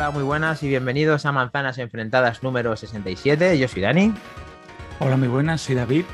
[0.00, 3.58] Hola, muy buenas y bienvenidos a Manzanas Enfrentadas número 67.
[3.58, 4.14] Yo soy Dani.
[4.98, 6.06] Hola, muy buenas, soy David.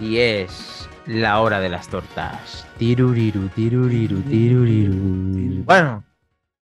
[0.00, 2.66] Y es la hora de las tortas.
[2.76, 5.62] Tiruriru, tiruriru, tiruriru.
[5.62, 6.04] Bueno,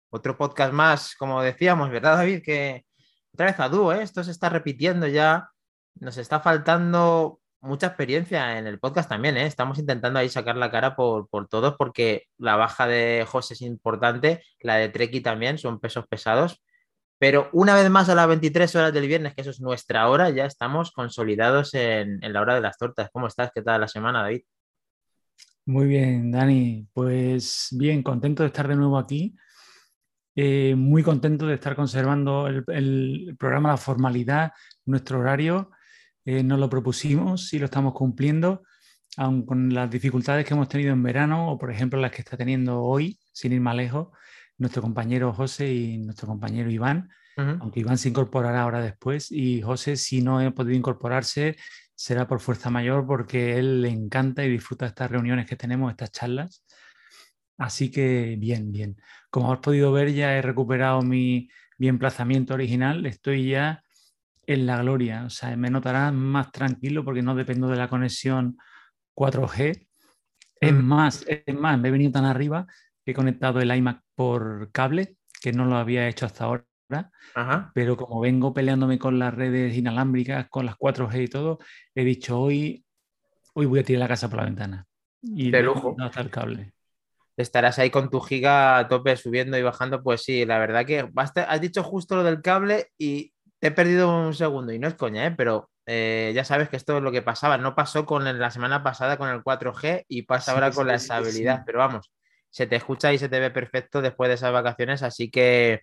[0.08, 2.40] otro podcast más, como decíamos, ¿verdad, David?
[2.42, 2.86] Que
[3.34, 4.02] otra vez a dúo, ¿eh?
[4.02, 5.50] Esto se está repitiendo ya.
[6.00, 9.46] Nos está faltando mucha experiencia en el podcast también, ¿eh?
[9.46, 13.62] Estamos intentando ahí sacar la cara por, por todos porque la baja de José es
[13.62, 16.62] importante, la de Treki también, son pesos pesados.
[17.18, 20.28] Pero una vez más a las 23 horas del viernes, que eso es nuestra hora,
[20.30, 23.10] ya estamos consolidados en, la hora de las tortas.
[23.12, 23.52] ¿Cómo estás?
[23.54, 24.42] ¿Qué tal la semana, David?
[25.64, 26.88] Muy bien, Dani.
[26.92, 29.36] Pues bien, contento de estar de nuevo aquí.
[30.34, 34.50] Eh, muy contento de estar conservando el, el programa, la formalidad,
[34.84, 35.70] nuestro horario
[36.24, 38.62] eh, nos lo propusimos y lo estamos cumpliendo,
[39.16, 42.36] aun con las dificultades que hemos tenido en verano o, por ejemplo, las que está
[42.36, 44.08] teniendo hoy, sin ir más lejos,
[44.58, 49.96] nuestro compañero José y nuestro compañero Iván, aunque Iván se incorporará ahora después y José,
[49.96, 51.56] si no ha podido incorporarse,
[51.94, 56.12] será por fuerza mayor porque él le encanta y disfruta estas reuniones que tenemos, estas
[56.12, 56.64] charlas.
[57.56, 58.96] Así que bien, bien.
[59.30, 61.48] Como has podido ver, ya he recuperado mi,
[61.78, 63.06] mi emplazamiento original.
[63.06, 63.81] Estoy ya
[64.46, 65.24] en la gloria.
[65.24, 68.58] O sea, me notarás más tranquilo porque no dependo de la conexión
[69.14, 69.86] 4G.
[70.60, 70.84] Es mm.
[70.84, 72.66] más, es más, me he venido tan arriba
[73.04, 76.64] que he conectado el iMac por cable, que no lo había hecho hasta ahora.
[77.74, 81.58] Pero como vengo peleándome con las redes inalámbricas, con las 4G y todo,
[81.94, 82.84] he dicho hoy,
[83.54, 84.86] hoy voy a tirar la casa por la ventana.
[85.22, 85.94] Y de lujo.
[85.96, 86.72] No el cable.
[87.36, 90.02] Estarás ahí con tu giga a tope subiendo y bajando.
[90.02, 94.26] Pues sí, la verdad que has dicho justo lo del cable y te he perdido
[94.26, 95.30] un segundo y no es coña, ¿eh?
[95.30, 97.58] pero eh, ya sabes que esto es lo que pasaba.
[97.58, 101.62] No pasó con la semana pasada con el 4G y pasa ahora con la estabilidad,
[101.64, 102.10] pero vamos,
[102.50, 105.82] se te escucha y se te ve perfecto después de esas vacaciones, así que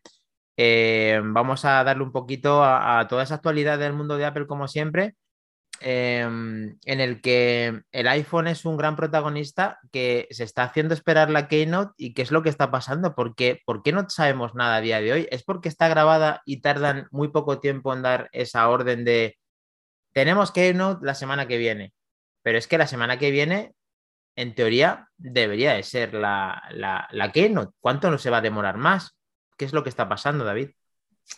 [0.57, 4.68] eh, vamos a darle un poquito a, toda esa actualidad del mundo de Apple como
[4.68, 5.16] siempre.
[5.81, 11.29] Em, en el que el iPhone es un gran protagonista que se está haciendo esperar
[11.29, 14.78] la Keynote y qué es lo que está pasando, porque ¿por qué no sabemos nada
[14.78, 15.28] a día de hoy?
[15.31, 19.38] ¿Es porque está grabada y tardan muy poco tiempo en dar esa orden de
[20.12, 21.94] tenemos Keynote la semana que viene?
[22.41, 23.73] Pero es que la semana que viene,
[24.35, 27.73] en teoría, debería de ser la, la, la Keynote.
[27.79, 29.18] ¿Cuánto no se va a demorar más?
[29.57, 30.72] ¿Qué es lo que está pasando, David?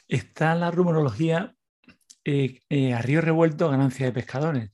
[0.08, 1.54] Está la rumorología
[2.24, 4.72] eh, eh, a río revuelto, ganancia de pescadores.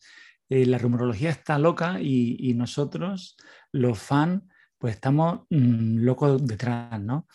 [0.50, 3.38] Eh, la rumorología está loca y, nosotros,
[3.72, 4.44] los fans,
[4.78, 7.28] pues estamos mm, locos detrás, ¿no?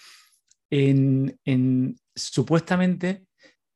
[0.70, 3.26] En, supuestamente,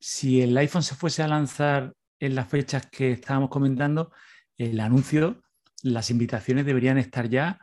[0.01, 4.13] si el iPhone se fuese a lanzar en las fechas que estábamos comentando,
[4.57, 5.43] el anuncio,
[5.83, 7.61] las invitaciones deberían estar ya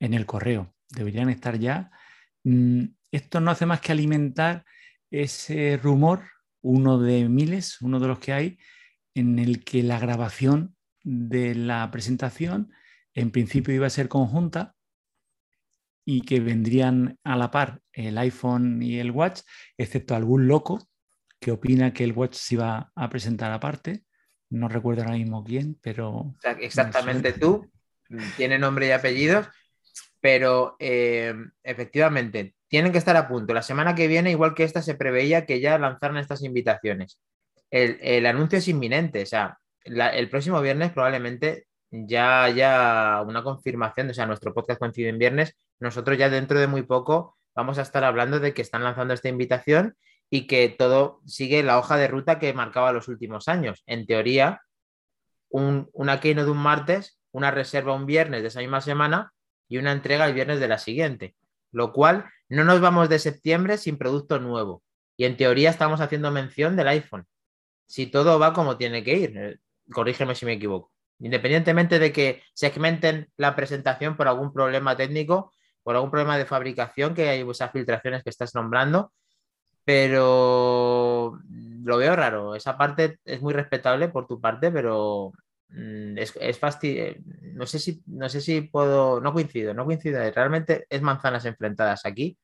[0.00, 1.90] en el correo, deberían estar ya.
[2.44, 4.64] Mm, esto no hace más que alimentar
[5.10, 6.24] ese rumor
[6.62, 8.58] uno de miles, uno de los que hay,
[9.14, 12.72] en el que la grabación de la presentación
[13.14, 14.74] en principio iba a ser conjunta
[16.04, 19.42] y que vendrían a la par el iPhone y el Watch,
[19.76, 20.88] excepto algún loco
[21.38, 24.04] que opina que el Watch se iba a presentar aparte.
[24.50, 26.34] No recuerdo ahora mismo quién, pero...
[26.60, 27.70] Exactamente tú,
[28.36, 29.48] tiene nombre y apellidos,
[30.20, 33.52] pero eh, efectivamente tienen que estar a punto.
[33.52, 37.20] La semana que viene, igual que esta, se preveía que ya lanzaran estas invitaciones.
[37.70, 44.14] El, anuncio es inminente, o sea, el próximo viernes probablemente ya haya una confirmación, o
[44.14, 48.04] sea, nuestro podcast coincide en viernes, nosotros ya dentro de muy poco vamos a estar
[48.04, 49.94] hablando de que están lanzando esta invitación
[50.30, 53.82] y que todo sigue la hoja de ruta que marcaba los últimos años.
[53.84, 54.62] En teoría,
[55.50, 59.34] un, una keynote un martes, una reserva un viernes de esa misma semana
[59.68, 61.34] y una entrega el viernes de la siguiente
[61.72, 64.82] lo cual no nos vamos de septiembre sin producto nuevo.
[65.16, 67.26] Y en teoría estamos haciendo mención del iPhone.
[67.86, 69.58] Si todo va como tiene que ir, eh,
[69.90, 70.92] corrígeme si me equivoco.
[71.20, 75.52] Independientemente de que segmenten la presentación por algún problema técnico,
[75.82, 79.12] por algún problema de fabricación, que hay esas filtraciones que estás nombrando,
[79.84, 81.38] pero
[81.84, 82.54] lo veo raro.
[82.54, 85.32] Esa parte es muy respetable por tu parte, pero
[85.72, 87.20] Mm, es, es eh,
[87.54, 89.20] No sé si, no sé si puedo.
[89.20, 90.20] No coincido, no coincido.
[90.30, 92.38] Realmente es manzanas enfrentadas aquí.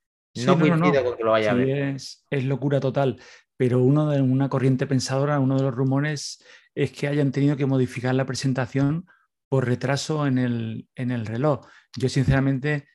[0.46, 1.69] No coincido con que lo vaya a ver.
[1.94, 3.20] Es, es, locura total.
[3.56, 6.44] Pero uno de una corriente pensadora, uno de los rumores
[6.75, 9.06] es que hayan tenido que modificar la presentación
[9.49, 11.67] por retraso en el, en el reloj.
[11.96, 12.88] Yo, sinceramente,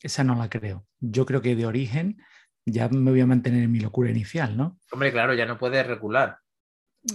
[0.00, 0.86] esa no la creo.
[1.00, 2.22] Yo creo que de origen
[2.64, 4.78] ya me voy a mantener en mi locura inicial, ¿no?
[4.92, 6.38] Hombre, claro, ya no puedes recular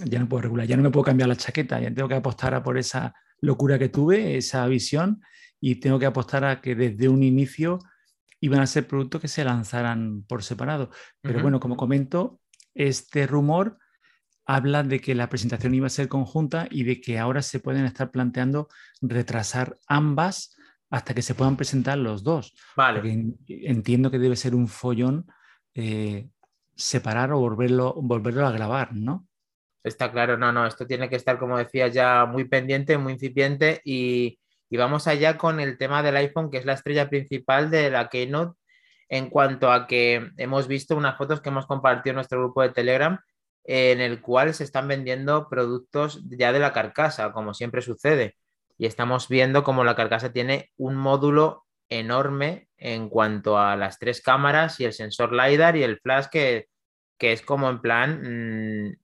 [0.05, 2.53] ya no puedo regular, ya no me puedo cambiar la chaqueta, ya tengo que apostar
[2.53, 5.21] a por esa locura que tuve, esa visión,
[5.59, 7.79] y tengo que apostar a que desde un inicio
[8.43, 10.89] iban a ser productos que se lanzaran por separado.
[11.21, 12.41] Pero bueno, como comento,
[12.73, 13.77] este rumor
[14.45, 17.85] habla de que la presentación iba a ser conjunta y de que ahora se pueden
[17.85, 18.67] estar planteando
[18.99, 20.57] retrasar ambas
[20.89, 22.53] hasta que se puedan presentar los dos.
[22.75, 23.01] Vale.
[23.47, 25.25] entiendo que debe ser un follón
[25.73, 26.27] eh,
[26.75, 29.25] separar o volverlo, volverlo a grabar, ¿no?
[29.85, 33.79] Está claro, no, no, esto tiene que estar, como decía, ya muy pendiente, muy incipiente
[33.85, 34.37] y,
[34.77, 38.57] vamos allá con el tema del iPhone, que es la estrella principal de la Keynote,
[39.09, 42.69] en cuanto a que hemos visto unas fotos que hemos compartido en nuestro grupo de
[42.69, 43.19] Telegram,
[43.63, 48.35] en el cual se están vendiendo productos ya de la carcasa, como siempre sucede.
[48.77, 54.21] Y estamos viendo como la carcasa tiene un módulo enorme en cuanto a las tres
[54.21, 56.67] cámaras y el sensor LiDAR y el flash que,
[57.19, 58.95] es como en plan, mm,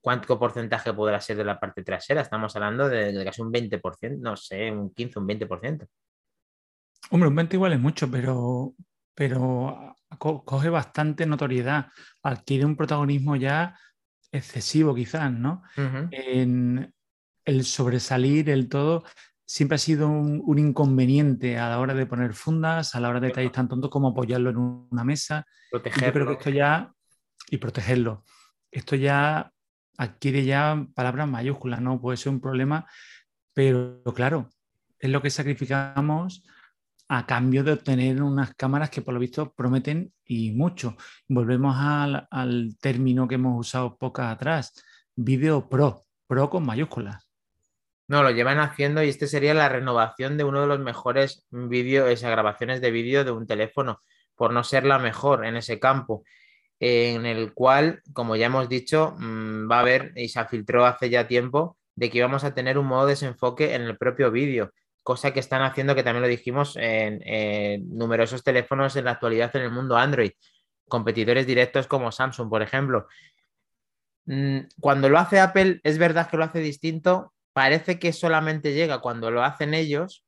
[0.00, 2.20] ¿cuánto porcentaje podrá ser de la parte trasera?
[2.20, 5.86] Estamos hablando de, casi un 20%, no sé, un 15, un 20%.
[7.10, 8.74] Hombre, un 20 igual es mucho, pero,
[9.14, 11.88] pero coge bastante notoriedad,
[12.22, 13.78] adquiere un protagonismo ya
[14.32, 15.62] excesivo quizás, ¿no?
[15.76, 16.92] en
[17.44, 19.04] el sobresalir, el todo,
[19.46, 23.30] siempre ha sido un, inconveniente a la hora de poner fundas, a la hora de
[23.30, 24.58] traer tan tonto como apoyarlo en
[24.90, 25.46] una mesa.
[25.70, 26.06] Protegerlo.
[26.06, 26.92] Yo creo que esto ya,
[27.50, 28.24] y protegerlo,
[28.70, 29.50] esto ya
[29.98, 32.00] adquiere ya palabras mayúsculas, ¿no?
[32.00, 32.86] Puede ser un problema,
[33.52, 34.48] pero claro,
[34.98, 36.44] es lo que sacrificamos
[37.08, 40.96] a cambio de obtener unas cámaras que por lo visto prometen y mucho.
[41.26, 44.72] Volvemos al, al término que hemos usado pocas atrás,
[45.16, 47.28] vídeo pro, pro con mayúsculas.
[48.06, 52.22] No, lo llevan haciendo y este sería la renovación de uno de los mejores vídeos,
[52.22, 54.00] grabaciones de vídeo de un teléfono,
[54.34, 56.24] por no ser la mejor en ese campo,
[56.80, 61.10] en el cual, como ya hemos dicho, mm, va a haber, y se filtró hace
[61.10, 64.72] ya tiempo, de que íbamos a tener un modo de desenfoque en el propio vídeo,
[65.02, 67.20] cosa que están haciendo, que también lo dijimos, en,
[67.96, 70.30] numerosos teléfonos en la actualidad en el mundo Android,
[70.88, 73.08] competidores directos como Samsung, por ejemplo.
[74.26, 79.00] Mm, cuando lo hace Apple, es verdad que lo hace distinto, parece que solamente llega
[79.00, 80.24] cuando lo hacen ellos.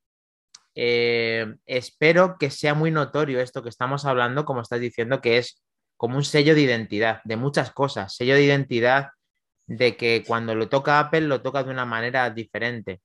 [0.74, 5.62] Eh, espero que sea muy notorio esto que estamos hablando, como estás diciendo, que es
[6.00, 9.10] como un sello de identidad, de muchas cosas, sello de identidad
[9.66, 13.02] de que cuando lo toca Apple lo toca de una manera diferente,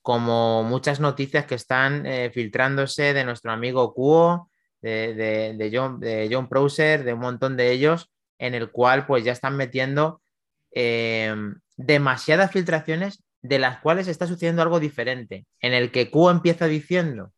[0.00, 4.48] como muchas noticias que están eh, filtrándose de nuestro amigo Kuo,
[4.80, 9.32] de, John, de John Browser, de un montón de ellos, en el cual pues ya
[9.32, 10.22] están metiendo
[10.70, 11.34] eh,
[11.76, 17.32] demasiadas filtraciones de las cuales está sucediendo algo diferente, en el que Q empieza diciendo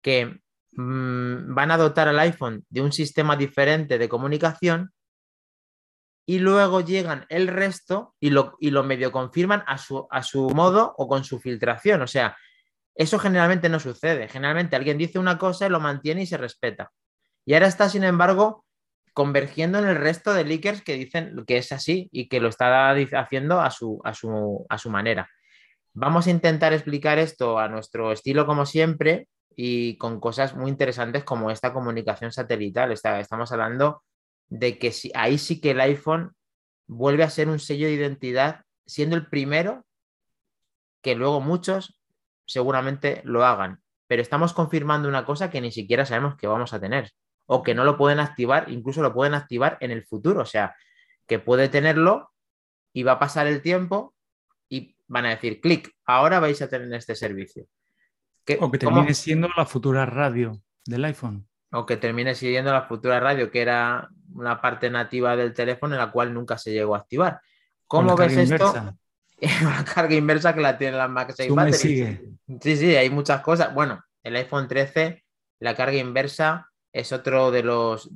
[0.00, 0.40] que
[0.72, 4.92] mm, van a dotar al iPhone de un sistema diferente de comunicación
[6.26, 10.50] y luego llegan el resto y lo, y lo medio confirman a su, a su
[10.50, 12.02] modo o con su filtración.
[12.02, 12.36] O sea,
[12.94, 14.28] eso generalmente no sucede.
[14.28, 16.92] Generalmente alguien dice una cosa y lo mantiene y se respeta.
[17.44, 18.64] Y ahora está, sin embargo,
[19.12, 22.90] convergiendo en el resto de leakers que dicen que es así y que lo está
[22.92, 25.28] haciendo a su, a su, manera.
[25.92, 31.24] Vamos a intentar explicar esto a nuestro estilo como siempre y con cosas muy interesantes
[31.24, 32.92] como esta comunicación satelital.
[32.92, 34.02] estamos hablando
[34.48, 36.32] de que ahí sí que el iPhone
[36.86, 39.84] vuelve a ser un sello de identidad, siendo el primero
[41.02, 41.98] que luego muchos
[42.46, 43.82] seguramente lo hagan.
[44.06, 47.10] Pero estamos confirmando una cosa que ni siquiera sabemos que vamos a tener
[47.46, 50.76] o que no lo pueden activar, incluso lo pueden activar en el futuro, o sea,
[51.26, 52.30] que puede tenerlo
[52.92, 54.14] y va a pasar el tiempo
[54.68, 57.66] y van a decir, clic, ahora vais a tener este servicio.
[58.60, 61.48] O que termine siendo la futura radio del iPhone.
[61.70, 66.00] O que termine siendo la futura radio, que era una parte nativa del teléfono en
[66.00, 67.40] la cual nunca se llegó a activar.
[67.86, 68.94] ¿Cómo ves esto?
[69.40, 72.20] la carga inversa que la tiene la MagSafe
[72.60, 73.74] Sí, sí, hay muchas cosas.
[73.74, 75.24] Bueno, el iPhone 13,
[75.60, 78.10] la carga inversa es otro de los,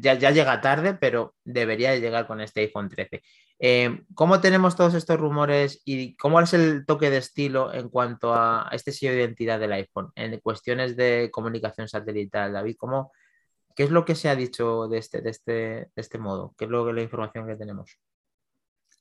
[0.00, 3.22] ya, llega tarde, pero debería llegar con este iPhone 13.
[3.58, 8.34] Eh, ¿Cómo tenemos todos estos rumores y cómo es el toque de estilo en cuanto
[8.34, 12.76] a este sello de identidad del iPhone en cuestiones de comunicación satelital, David?
[12.76, 13.12] ¿cómo,
[13.76, 16.54] ¿Qué es lo que se ha dicho de este, de este, este modo?
[16.58, 17.98] ¿Qué es lo, la información que tenemos?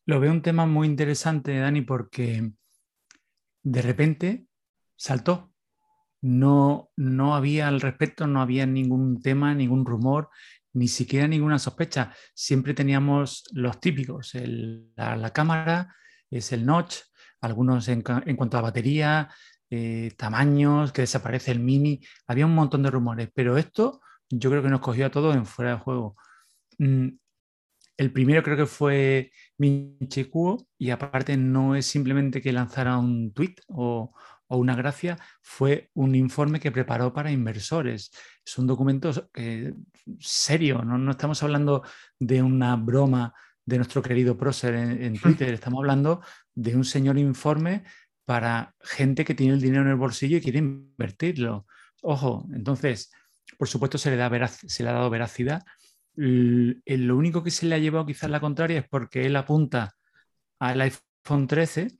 [0.06, 2.52] Lo veo un tema muy interesante, Dani, porque
[3.64, 4.46] de repente
[4.96, 5.55] saltó
[6.26, 10.30] no, no había al respecto, no había ningún tema, ningún rumor,
[10.74, 12.16] ni siquiera ninguna sospecha.
[12.34, 14.34] Siempre teníamos los típicos,
[14.96, 15.96] la, cámara,
[16.32, 16.96] es el notch,
[17.42, 19.30] algunos en, cuanto a batería,
[19.70, 24.64] eh, tamaños, que desaparece el mini, había un montón de rumores, pero esto yo creo
[24.64, 26.16] que nos cogió a todos en fuera de juego.
[26.80, 27.10] Mm,
[27.98, 30.32] el primero creo que fue Minchi
[30.80, 34.12] y aparte no es simplemente que lanzara un tweet o,
[34.48, 38.12] o una gracia fue un informe que preparó para inversores.
[38.46, 39.74] Es un documento eh,
[40.20, 41.12] serio, ¿no?
[41.12, 41.84] estamos hablando
[42.20, 43.34] de una broma
[43.66, 46.22] de nuestro querido prócer en, Twitter, estamos hablando
[46.54, 47.84] de un señor informe
[48.24, 51.66] para gente que tiene el dinero en el bolsillo y quiere invertirlo.
[52.04, 53.12] Ojo, entonces,
[53.58, 55.64] por supuesto se le, da se le ha dado veracidad.
[56.16, 59.96] Lo único que se le ha llevado quizás la contraria es porque él apunta
[60.60, 61.98] al iPhone 13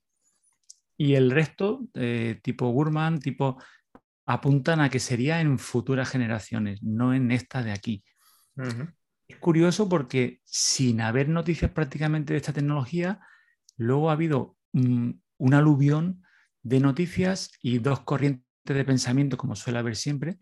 [0.98, 3.62] y el resto, eh, tipo Gurman, tipo,
[4.26, 8.04] apuntan a que sería en futuras generaciones, no en esta de aquí.
[9.28, 13.20] Es curioso porque sin haber noticias prácticamente de esta tecnología,
[13.78, 15.22] luego ha habido un,
[15.54, 16.24] aluvión
[16.64, 20.38] de noticias y dos corrientes de pensamiento, como suele haber siempre,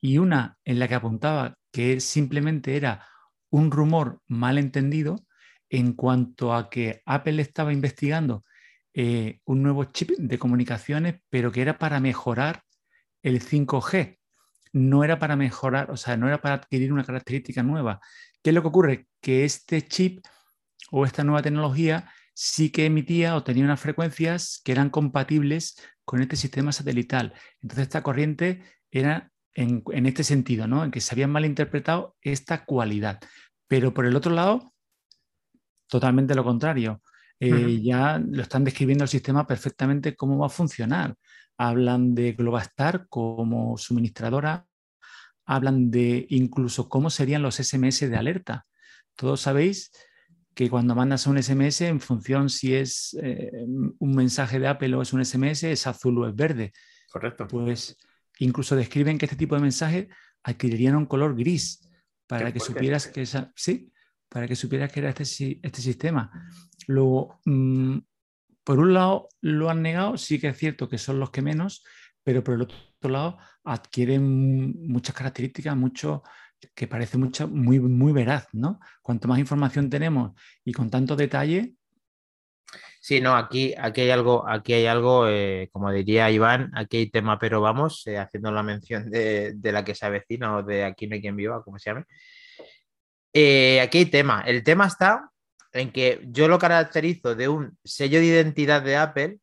[0.00, 3.06] y una en la que apuntaba que simplemente era
[3.50, 5.24] un rumor mal entendido
[5.70, 8.44] en cuanto a que Apple estaba investigando
[9.00, 12.64] eh, un nuevo chip de comunicaciones, pero que era para mejorar
[13.22, 14.18] el 5G.
[14.72, 18.00] No era para mejorar, o sea, no era para adquirir una característica nueva.
[18.42, 19.06] ¿Qué es lo que ocurre?
[19.20, 20.26] Que este chip
[20.90, 26.20] o esta nueva tecnología sí que emitía o tenía unas frecuencias que eran compatibles con
[26.20, 27.34] este sistema satelital.
[27.62, 30.82] Entonces, esta corriente era en, este sentido, ¿no?
[30.82, 33.20] En que se había malinterpretado esta cualidad.
[33.68, 34.72] Pero por el otro lado,
[35.86, 37.00] totalmente lo contrario.
[37.40, 41.14] Eh, ya lo están describiendo el sistema perfectamente cómo va a funcionar.
[41.56, 44.66] Hablan de Globastar como suministradora,
[45.44, 48.66] hablan de incluso cómo serían los SMS de alerta.
[49.16, 49.90] Todos sabéis
[50.54, 53.50] que cuando mandas un SMS, en función si es eh,
[53.98, 56.72] un mensaje de Apple o es un SMS, es azul o es verde.
[57.10, 57.46] Correcto.
[57.46, 57.96] Pues
[58.40, 60.08] incluso describen que este tipo de mensajes
[60.42, 61.88] adquirirían un color gris
[62.26, 63.92] para que supieras que esa, sí,
[64.28, 66.30] para que supieras que era este, este sistema.
[66.88, 67.98] Luego, mm,
[68.64, 71.84] por un lado, lo han negado, sí que es cierto que son los que menos,
[72.24, 76.22] pero por el otro lado, adquieren muchas características, mucho
[76.74, 78.80] que parece mucho, muy, muy veraz, ¿no?
[79.02, 80.32] Cuanto más información tenemos
[80.64, 81.74] y con tanto detalle.
[83.00, 87.10] Sí, no, aquí, aquí hay algo, aquí hay algo, eh, como diría Iván, aquí hay
[87.10, 90.84] tema, pero vamos, eh, haciendo la mención de, de, la que se avecina o de
[90.84, 92.04] aquí no hay quien viva, como se llame.
[93.32, 94.42] Eh, aquí hay tema.
[94.46, 95.30] El tema está
[95.72, 99.38] en que yo lo caracterizo de un sello de identidad de Apple,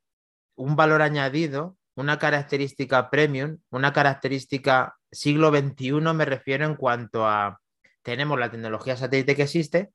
[0.56, 7.60] un valor añadido, una característica premium, una característica siglo XXI, me refiero en cuanto a
[8.02, 9.92] tenemos la tecnología satélite que existe,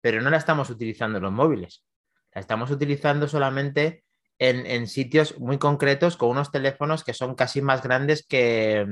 [0.00, 1.84] pero no la estamos utilizando en los móviles.
[2.32, 4.04] La estamos utilizando solamente
[4.38, 8.86] en, en sitios muy concretos con unos teléfonos que son casi más grandes que,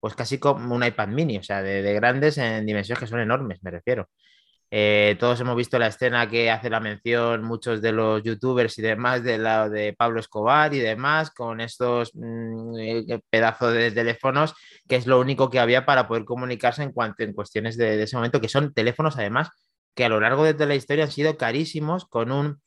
[0.00, 3.62] pues casi como un iPad mini, o sea, de, grandes en dimensiones que son enormes,
[3.62, 4.08] me refiero.
[4.70, 8.82] Eh, todos hemos visto la escena que hace la mención muchos de los youtubers y
[8.82, 14.54] demás de la de Pablo Escobar y demás con estos mm, eh, pedazos de teléfonos
[14.88, 18.16] que es lo único que había para poder comunicarse en cuanto en cuestiones de, ese
[18.16, 19.50] momento que son teléfonos además
[19.94, 22.60] que a lo largo de la historia han sido carísimos con un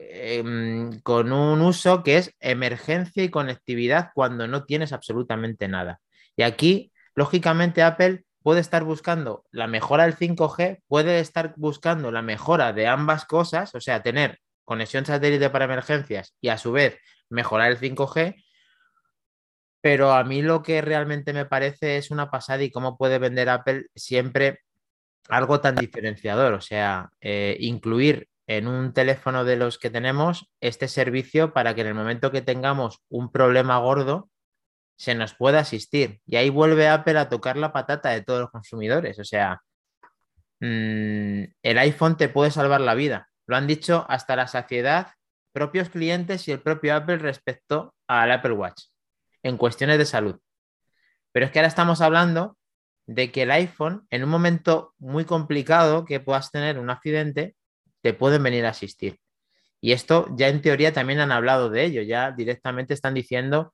[0.00, 6.00] em, con un uso que es emergencia y conectividad cuando no tienes absolutamente nada.
[6.36, 12.22] Y aquí, lógicamente, Apple puede estar buscando la mejora del 5G, puede estar buscando la
[12.22, 16.96] mejora de ambas cosas, o sea, tener conexión satélite para emergencias y a su vez
[17.28, 18.36] mejorar el 5G,
[19.80, 23.48] pero a mí lo que realmente me parece es una pasada y cómo puede vender
[23.48, 24.60] Apple siempre
[25.28, 30.86] algo tan diferenciador, o sea, eh, incluir en un teléfono de los que tenemos este
[30.86, 34.30] servicio para que en el momento que tengamos un problema gordo,
[34.96, 36.20] se nos puede asistir.
[36.26, 39.18] Y ahí vuelve Apple a tocar la patata de todos los consumidores.
[39.18, 39.60] O sea,
[40.60, 43.28] mm, el iPhone te puede salvar la vida.
[43.46, 45.08] Lo han dicho hasta la saciedad
[45.52, 48.84] propios clientes y el propio Apple respecto al Apple Watch
[49.42, 50.38] en cuestiones de salud.
[51.32, 52.58] Pero es que ahora estamos hablando
[53.06, 57.54] de que el iPhone, en un momento muy complicado que puedas tener un accidente,
[58.02, 59.18] te pueden venir a asistir.
[59.80, 63.72] Y esto ya en teoría también han hablado de ello, ya directamente están diciendo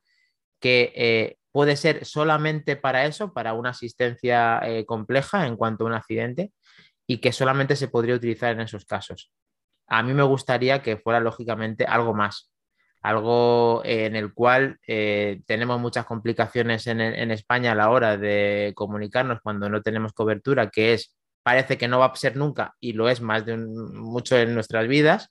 [0.63, 5.89] que eh, puede ser solamente para eso, para una asistencia eh, compleja en cuanto a
[5.89, 6.53] un accidente
[7.07, 9.31] y que solamente se podría utilizar en esos casos.
[9.89, 12.51] A mí me gustaría que fuera lógicamente algo más,
[13.03, 17.01] algo en el cual eh, tenemos muchas complicaciones en,
[17.33, 21.99] España a la hora de comunicarnos cuando no tenemos cobertura, que es, parece que no
[21.99, 25.29] va a ser nunca y lo es más de mucho en nuestras vidas.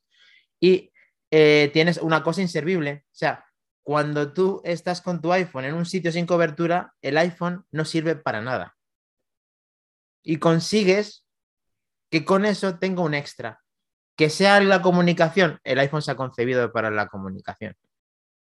[0.59, 0.91] Y
[1.29, 3.45] tienes una cosa inservible, o sea,
[3.91, 8.15] cuando tú estás con tu iPhone en un sitio sin cobertura, el iPhone no sirve
[8.15, 8.77] para nada.
[10.23, 11.25] Y consigues
[12.09, 13.59] que con eso tenga un extra.
[14.15, 17.75] Que sea la comunicación, el iPhone se ha concebido para la comunicación.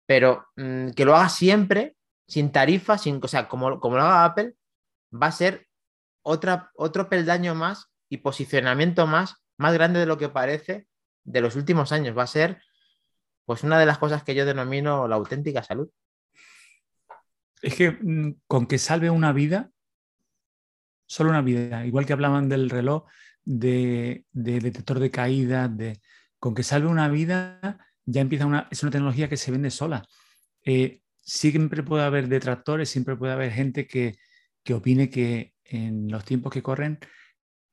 [0.05, 4.23] pero mm, que lo haga siempre, sin tarifa, sin, o sea, como, como lo haga
[4.23, 4.53] Apple,
[5.11, 5.67] va a ser
[6.21, 10.87] otra, otro peldaño más y posicionamiento más, más grande de lo que parece
[11.25, 12.17] de los últimos años.
[12.17, 12.61] Va a ser,
[13.45, 15.89] pues, una de las cosas que yo denomino la auténtica salud.
[17.61, 19.71] Es que mm, con que salve una vida,
[21.05, 23.05] solo una vida, igual que hablaban del reloj
[23.45, 25.99] de, detector de caídas, de,
[26.39, 30.05] con que salve una vida, ya empieza una, es una tecnología que se vende sola.
[30.65, 34.17] Eh, siempre puede haber detractores, siempre puede haber gente que,
[34.63, 36.99] que opine que en los tiempos que corren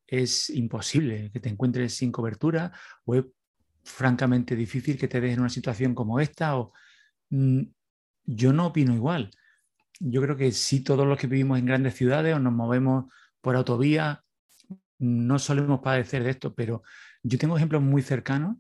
[0.07, 2.73] es imposible que te encuentres sin cobertura
[3.05, 3.15] o
[3.85, 6.57] francamente difícil que te des en una situación como esta.
[6.59, 6.73] O,
[7.31, 7.63] mm,
[8.25, 9.31] yo no opino igual.
[10.01, 13.57] Yo creo que sí, todos los que vivimos en grandes ciudades o nos movemos por
[13.57, 14.25] autovía,
[14.99, 16.83] no solemos padecer de esto, pero
[17.23, 18.57] yo tengo ejemplos muy cercanos.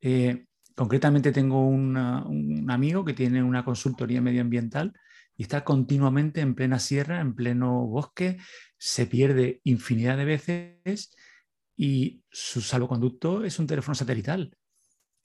[0.00, 4.92] Eh, concretamente tengo un amigo que tiene una consultoría medioambiental
[5.36, 8.38] y está continuamente en plena sierra, en pleno bosque,
[8.76, 11.14] se pierde infinidad de veces
[11.78, 14.58] y su salvoconducto es un teléfono satelital.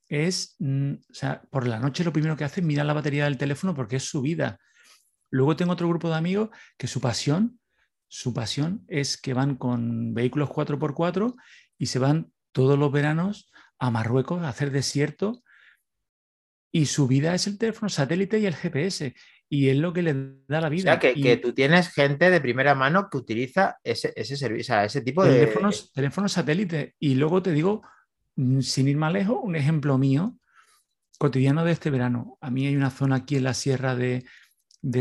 [0.07, 3.23] Es, mm, o sea, por la noche lo primero que hace es mirar la batería
[3.25, 4.59] del teléfono porque es su vida.
[5.31, 7.59] Luego tengo otro grupo de amigos que su pasión,
[8.07, 11.33] su pasión es que van con vehículos 4x4
[11.79, 15.43] y se van todos los veranos a Marruecos a hacer desierto
[16.71, 19.15] y su vida es el teléfono satélite y el GPS
[19.53, 20.15] y es lo que le
[20.47, 20.95] da la vida.
[20.95, 25.01] O sea, que, tú tienes gente de primera mano que utiliza ese, ese servicio, ese
[25.01, 25.31] tipo de...
[25.31, 26.95] Teléfonos, teléfonos satélite.
[26.97, 27.83] Y luego te digo,
[28.35, 30.35] mm, sin ir más lejos, un ejemplo mío
[31.19, 32.39] cotidiano de este verano.
[32.41, 34.25] A mí hay una zona aquí en la sierra de,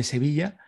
[0.02, 0.59] Sevilla,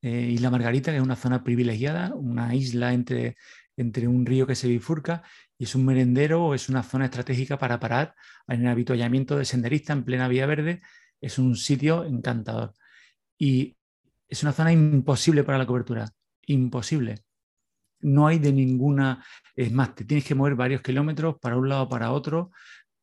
[0.00, 3.36] eh, Isla Margarita, que es una zona privilegiada, una isla entre,
[3.76, 5.22] entre un río que se bifurca
[5.58, 8.14] y es un merendero o es una zona estratégica para parar
[8.48, 10.80] en el habituallamiento de senderista en plena vía verde.
[11.20, 12.72] Es un sitio encantador
[13.40, 13.74] y
[14.28, 16.12] es una zona imposible para la cobertura,
[16.46, 17.24] imposible.
[18.00, 19.24] No hay de ninguna,
[19.56, 22.52] es más, te tienes que mover varios kilómetros para un lado para otro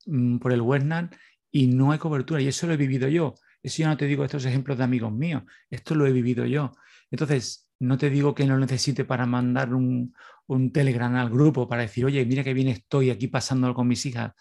[0.05, 1.13] mm, por el Westland
[1.51, 3.33] y no hay cobertura y eso lo he vivido yo.
[3.63, 6.71] Eso yo no te digo estos ejemplos de amigos míos, esto lo he vivido yo.
[7.09, 10.13] Entonces, no te digo que no necesite para mandar un,
[10.45, 14.05] un Telegram al grupo para decir, oye, mira que bien estoy aquí pasándolo con mis
[14.05, 14.33] hijas.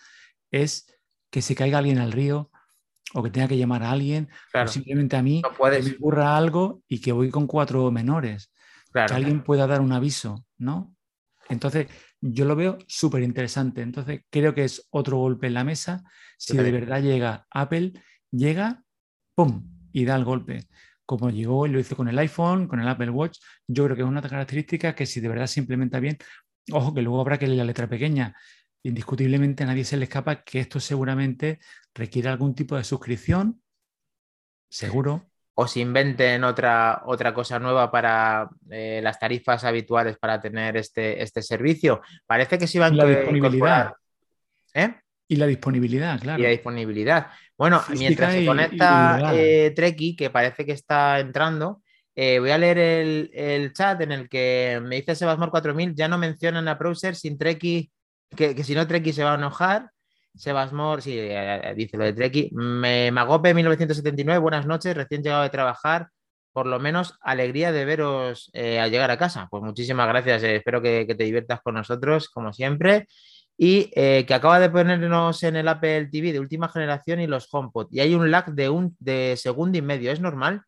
[0.50, 0.94] Es
[1.30, 2.50] que se caiga alguien al río,
[3.14, 6.82] o que tenga que llamar a alguien, o simplemente a mí que me ocurra algo
[6.88, 8.52] y que voy con cuatro menores.
[8.92, 10.94] Que alguien pueda dar un aviso, ¿no?
[11.48, 11.86] Entonces,
[12.20, 13.82] yo lo veo súper interesante.
[13.82, 16.02] Entonces, creo que es otro golpe en la mesa.
[16.38, 17.92] Si de verdad llega Apple,
[18.30, 18.82] llega,
[19.34, 19.76] ¡pum!
[19.96, 20.66] y da el golpe.
[21.06, 24.02] Como llegó y lo hizo con el iPhone, con el Apple Watch, yo creo que
[24.02, 26.18] es una característica que si de verdad se implementa bien,
[26.70, 28.34] ojo que luego habrá que leer la letra pequeña,
[28.88, 31.58] indiscutiblemente a nadie se le escapa que esto seguramente
[31.94, 33.60] requiere algún tipo de suscripción,
[34.68, 35.28] seguro.
[35.54, 41.22] O se inventen otra, otra cosa nueva para eh, las tarifas habituales para tener este,
[41.22, 42.02] este servicio.
[42.26, 43.92] Parece que se iban a disponibilidad.
[44.74, 44.94] ¿Eh?
[45.28, 46.38] Y la disponibilidad, claro.
[46.38, 47.28] Y la disponibilidad.
[47.56, 51.82] Bueno, mientras se conecta eh, Treki, que parece que está entrando,
[52.14, 56.18] eh, voy a leer el, chat en el que me dice Sebasmor 4000, ya no
[56.18, 57.90] mencionan a Browser sin Treki
[58.34, 59.90] que, si no Treki se va a enojar.
[60.34, 62.50] Sebasmor, sí, eh, eh, dice lo de Treki.
[62.52, 66.08] Me, Magope 1979, buenas noches, recién llegado de trabajar.
[66.52, 69.46] Por lo menos alegría de veros eh, al llegar a casa.
[69.50, 73.06] Pues muchísimas gracias, espero que, te diviertas con nosotros, como siempre.
[73.58, 77.88] Y que acaba de ponernos en el Apple TV de última generación y los HomePod.
[77.90, 80.12] Y hay un lag de un de segundo y medio.
[80.12, 80.62] ¿Es normal?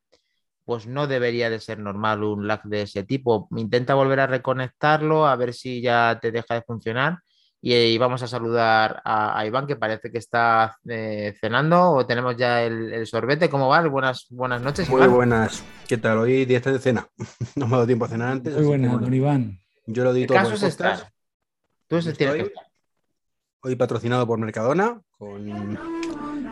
[0.65, 3.47] Pues no debería de ser normal un lag de ese tipo.
[3.57, 7.19] Intenta volver a reconectarlo, a ver si ya te deja de funcionar
[7.61, 12.63] y, vamos a saludar a, Iván, que parece que está eh, cenando o tenemos ya
[12.63, 13.51] el, sorbete.
[13.51, 13.87] ¿Cómo va?
[13.89, 14.89] Buenas, buenas noches.
[14.89, 15.65] Muy buenas.
[15.89, 16.19] ¿Qué tal?
[16.19, 17.09] Hoy día de cena.
[17.57, 18.55] no me ha dado tiempo a cenar antes.
[18.55, 19.61] Muy buenas, don Iván.
[19.87, 20.39] Yo lo di todo.
[20.39, 20.77] Caso es
[21.89, 21.99] Tú
[23.61, 25.45] Hoy patrocinado por Mercadona con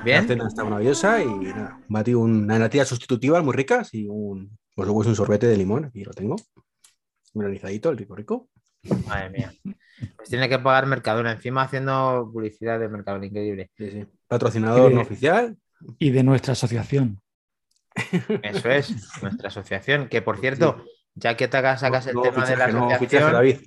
[0.05, 0.23] Bien.
[0.23, 4.87] La cena está maravillosa y nada, batí una natilla sustitutiva muy rica y un, pues
[4.87, 6.37] luego es un sorbete de limón, aquí lo tengo.
[7.35, 8.49] Granizadito, el rico rico.
[9.07, 9.53] Madre mía.
[10.16, 13.70] Pues tiene que pagar Mercadona, encima haciendo publicidad de Mercadona, increíble.
[14.29, 15.57] Patrocinador no oficial.
[15.99, 17.20] Y de nuestra asociación.
[18.42, 20.09] Eso es, nuestra asociación.
[20.09, 23.59] Que por cierto, ya que sacas el tema de la asociación.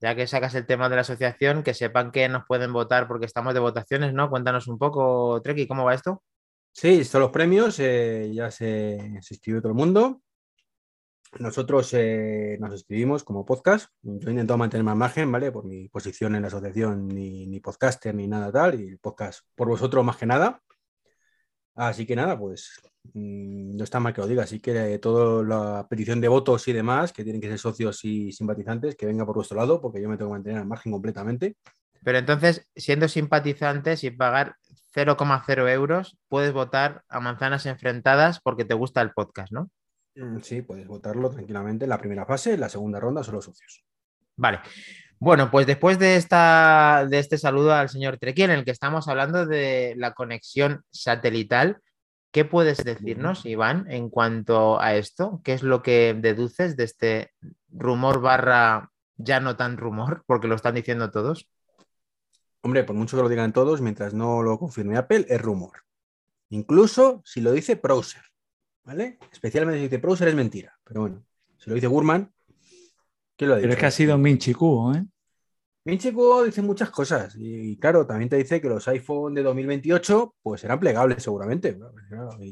[0.00, 3.26] ya que sacas el tema de la asociación, que sepan que nos pueden votar porque
[3.26, 4.30] estamos de votaciones, ¿no?
[4.30, 6.22] Cuéntanos un poco, Treki, ¿cómo va esto?
[6.72, 10.20] Sí, son los premios, eh, ya se, se inscribió todo el mundo.
[11.40, 13.88] Nosotros eh, nos escribimos como podcast.
[14.02, 15.50] Yo he intentado mantenerme al margen, ¿vale?
[15.50, 18.80] Por mi posición en la asociación, ni, podcaster, ni nada tal.
[18.80, 20.60] Y el podcast por vosotros más que nada.
[21.74, 22.80] Así que nada, pues
[23.14, 24.44] mm, no está mal que lo diga.
[24.44, 28.30] Así que toda la petición de votos y demás, que tienen que ser socios y
[28.30, 31.56] simpatizantes, que venga por vuestro lado, porque yo me tengo que mantener al margen completamente.
[32.04, 34.54] Pero entonces, siendo simpatizantes y pagar
[34.94, 39.68] 0,0 euros, puedes votar a manzanas enfrentadas porque te gusta el podcast, ¿no?
[40.16, 43.44] Mm, sí, puedes votarlo tranquilamente en la primera fase, en la segunda ronda son los
[43.44, 43.84] socios.
[44.36, 44.60] Vale.
[45.18, 49.08] Bueno, pues después de, esta, de este saludo al señor Trequi, en el que estamos
[49.08, 51.80] hablando de la conexión satelital,
[52.30, 55.40] ¿qué puedes decirnos, Iván, en cuanto a esto?
[55.44, 57.30] ¿Qué es lo que deduces de este
[57.70, 61.48] rumor barra ya no tan rumor, porque lo están diciendo todos?
[62.60, 65.84] Hombre, por mucho que lo digan todos, mientras no lo confirme Apple, es rumor.
[66.48, 68.22] Incluso si lo dice Browser,
[68.84, 69.18] ¿vale?
[69.32, 71.24] Especialmente si dice Browser es mentira, pero bueno,
[71.58, 72.32] si lo dice Gurman,
[73.36, 73.64] ¿qué lo ha dicho?
[73.64, 75.04] Pero es que ha sido Minchi Kuo, ¿eh?
[75.86, 76.14] Minchi
[76.46, 80.80] dice muchas cosas y, claro, también te dice que los iPhone de 2028 pues serán
[80.80, 81.78] plegables seguramente.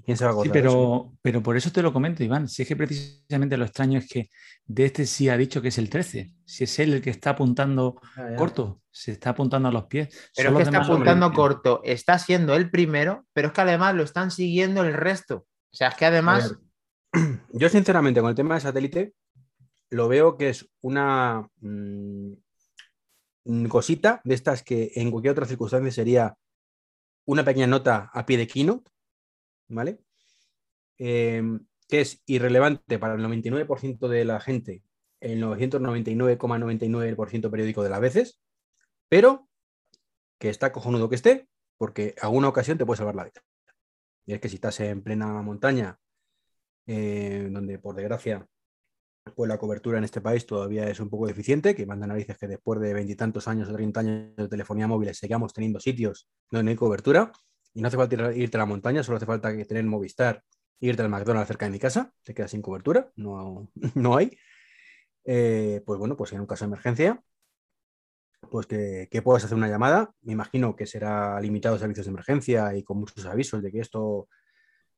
[0.04, 2.46] ¿Quién se va a sí, pero, pero por eso te lo comento, Iván.
[2.46, 4.28] Si es que precisamente lo extraño es que
[4.66, 6.30] de este sí ha dicho que es el 13.
[6.44, 7.98] Si es él el que está apuntando
[8.36, 10.08] corto, se está apuntando a los pies.
[10.36, 14.02] Pero es que está apuntando corto, está siendo el primero, pero es que además lo
[14.02, 15.46] están siguiendo el resto.
[15.72, 16.56] O sea, es que además...
[17.52, 19.14] Yo sinceramente con el tema de satélite
[19.90, 22.32] lo veo que es una mm,
[23.68, 26.38] cosita de estas que en cualquier otra circunstancia sería
[27.26, 28.90] una pequeña nota a pie de keynote,
[29.68, 30.00] ¿vale?
[30.96, 34.82] Em, que es irrelevante para el 99% de la gente,
[35.20, 38.40] el 999,99% periódico de las veces,
[39.10, 39.46] pero
[40.38, 43.42] que está cojonudo que esté, porque alguna ocasión te puede salvar la vida.
[44.26, 45.98] Y es que si estás en plena montaña,
[46.86, 48.46] eh, donde por desgracia
[49.36, 52.48] pues la cobertura en este país todavía es un poco deficiente, que manda narices que
[52.48, 56.70] después de veintitantos años o treinta años de telefonía móvil sigamos teniendo sitios donde no
[56.70, 57.30] hay cobertura
[57.74, 60.42] y no hace falta irte a la montaña, solo hace falta tener Movistar
[60.80, 64.36] e irte al McDonald's cerca de mi casa, te quedas sin cobertura, no, no hay.
[65.24, 67.22] Eh, pues bueno, pues en un caso de emergencia,
[68.50, 72.10] pues que, que, puedas hacer una llamada, me imagino que será limitado a servicios de
[72.10, 74.28] emergencia y con muchos avisos de que esto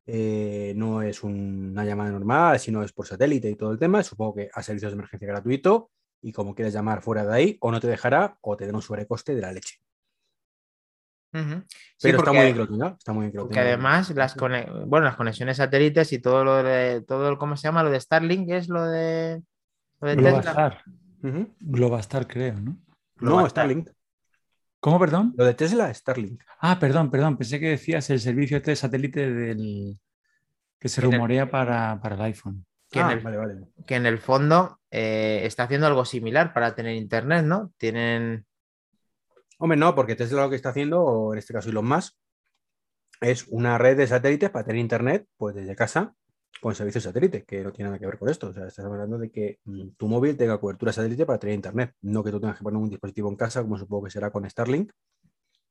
[0.07, 4.03] eh, no es una llamada normal, sino es por satélite y todo el tema.
[4.03, 7.71] Supongo que a servicios de emergencia gratuito y como quieras llamar fuera de ahí, o
[7.71, 9.79] no te dejará o te den un sobrecoste de la leche.
[11.33, 16.45] Pero está, muy bien está muy bien además las, bueno, las conexiones satélites y todo
[16.45, 17.83] lo de todo ¿cómo se llama?
[17.83, 19.43] Lo de Starlink es lo de,
[20.01, 20.85] lo de Globastar.
[21.59, 22.77] Globastar, creo, ¿no?
[23.21, 23.91] No, Starlink.
[24.81, 25.35] ¿Cómo, perdón?
[25.37, 26.43] Lo de Tesla, Starlink.
[26.61, 27.37] Ah, perdón, perdón.
[27.37, 29.99] Pensé que decías el servicio este de satélite del
[30.79, 32.67] que se rumorea para, el iPhone.
[32.91, 33.55] Que, en ah, el, vale, vale.
[33.87, 37.73] que en el fondo eh, está haciendo algo similar para tener internet, ¿no?
[37.79, 38.45] Tienen.
[39.59, 42.15] Hombre, no, porque Tesla lo que está haciendo, o en este caso Elon Musk,
[43.21, 46.15] es una red de satélites para tener internet, pues desde casa
[46.61, 48.49] con servicios satélite, que no tiene nada que ver con esto.
[48.49, 51.95] O sea, estás hablando de que mm, tu móvil tenga cobertura satélite para tener internet,
[52.03, 54.49] no que tú tengas que poner un dispositivo en casa, como supongo que será con
[54.49, 54.93] Starlink.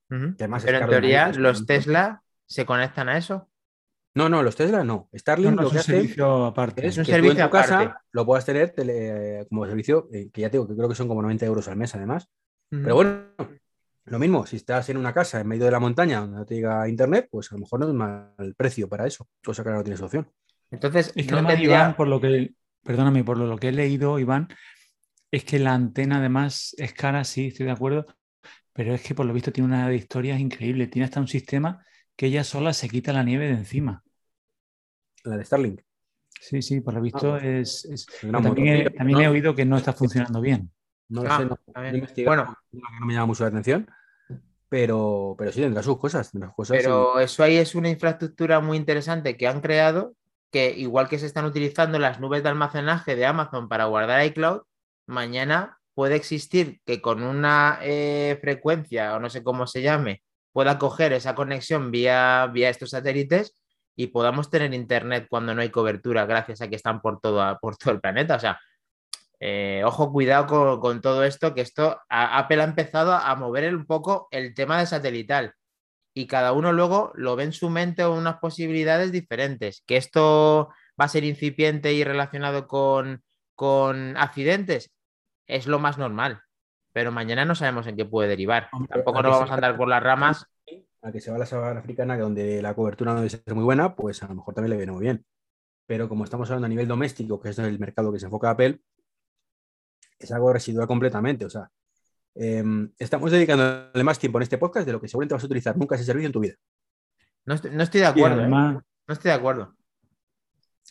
[0.08, 3.50] Pero en teoría, ¿los Tesla se conectan a eso?
[4.16, 5.10] No, no, los Tesla no.
[5.14, 6.86] Starlink lo que hace servicio aparte.
[6.86, 8.76] es un servicio en tu casa lo puedas tener
[9.50, 11.96] como servicio, eh, que ya tengo, que creo que son como 90 euros al mes
[11.96, 12.30] además.
[12.70, 13.26] Pero bueno,
[14.06, 16.56] lo mismo, si estás en una casa en medio de la montaña donde no te
[16.56, 19.80] llega internet, pues a lo mejor no es mal precio para eso, cosa que ahora
[19.80, 20.28] no tienes opción.
[20.74, 24.48] Entonces, es que además, Iván, por lo que, perdóname, por lo que he leído, Iván,
[25.32, 28.08] es que la antena además es cara, sí, estoy de acuerdo,
[28.74, 30.88] pero es que por lo visto tiene una de historias increíble.
[30.88, 34.04] Tiene hasta un sistema que ella sola se quita la nieve de encima.
[35.24, 35.82] La de Starlink.
[36.42, 37.88] Sí, sí, por lo ah, visto es.
[38.32, 40.72] También, he, oído que no está funcionando bien.
[41.10, 41.60] No lo sé, no,
[42.26, 43.88] bueno, no me llama mucho la atención.
[44.70, 46.32] Pero, pero sí tendrá sus cosas.
[46.68, 50.16] pero eso ahí es una infraestructura muy interesante que han creado
[50.54, 54.62] que igual que se están utilizando las nubes de almacenaje de Amazon para guardar iCloud,
[55.08, 60.78] mañana puede existir que con una eh, frecuencia o no sé cómo se llame, pueda
[60.78, 63.56] coger esa conexión vía, vía estos satélites
[63.96, 67.76] y podamos tener internet cuando no hay cobertura gracias a que están por todo, por
[67.76, 68.36] todo el planeta.
[68.36, 68.60] O sea,
[69.40, 74.28] eh, ojo, cuidado con, todo esto, que esto Apple ha empezado a mover un poco
[74.32, 75.54] el tema de satelital
[76.14, 79.84] y cada uno luego lo ve en su mente o unas posibilidades diferentes.
[79.86, 83.24] Que esto va a ser incipiente y relacionado con,
[83.56, 84.92] con accidentes
[85.48, 86.42] es lo más normal,
[86.94, 88.70] pero mañana no sabemos en qué puede derivar.
[88.90, 90.46] Tampoco nos vamos a andar por las ramas.
[91.02, 93.64] A que se va a la sabana africana, donde la cobertura no debe ser muy
[93.64, 95.26] buena, pues a lo mejor también le viene muy bien.
[95.86, 98.80] Pero como estamos hablando a nivel doméstico, que es el mercado que se enfoca Apple,
[100.18, 101.44] es algo residual completamente.
[101.44, 101.70] O sea,
[102.36, 105.78] Em, estamos dedicándole más tiempo en este podcast de lo que seguramente vas a utilizar
[105.78, 106.56] nunca ese servicio en tu vida.
[107.46, 108.44] No estoy, de acuerdo.
[108.44, 108.48] ¿eh?
[108.48, 109.76] No estoy de acuerdo.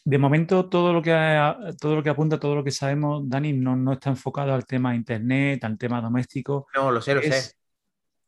[0.04, 1.12] De momento, todo lo que,
[1.80, 5.64] todo lo que apunta, todo lo que sabemos, Dani, no, está enfocado al tema internet,
[5.64, 6.66] al tema doméstico.
[6.74, 7.54] No, lo sé, lo sé.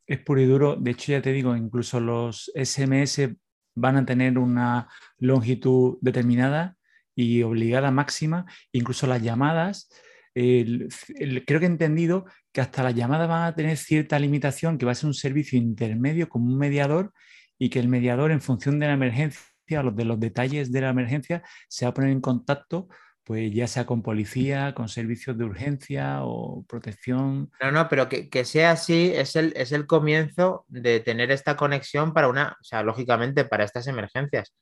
[0.06, 0.76] Es puro y duro.
[0.76, 3.28] De hecho, ya te digo, incluso los SMS
[3.74, 6.76] van a tener una longitud determinada
[7.14, 8.46] y obligada máxima.
[8.72, 9.88] Incluso las llamadas,
[10.32, 14.92] creo que he entendido que hasta las llamadas van a tener cierta limitación, que va
[14.92, 17.12] a ser un servicio intermedio como un mediador
[17.58, 21.42] y que el mediador, en función de la emergencia, de los detalles de la emergencia,
[21.68, 22.88] se va a poner en contacto,
[23.24, 27.50] pues ya sea con policía, con servicios de urgencia o protección.
[27.60, 32.12] No, no, pero que, sea así es el, es el comienzo de tener esta conexión
[32.12, 34.54] para una, o sea, lógicamente para estas emergencias,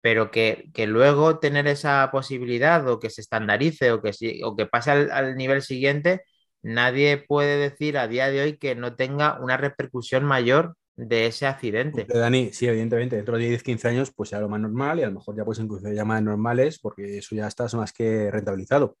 [0.00, 4.12] pero que, luego tener esa posibilidad o que se estandarice o que,
[4.44, 6.22] o que pase al, al nivel siguiente,
[6.62, 11.46] nadie puede decir a día de hoy que no tenga una repercusión mayor de ese
[11.46, 12.04] accidente.
[12.04, 15.06] Dani, sí, evidentemente, dentro de 10, 15 años, pues será lo más normal y a
[15.06, 18.96] lo mejor ya puedes incluso llamadas normales porque eso ya está más que rentabilizado.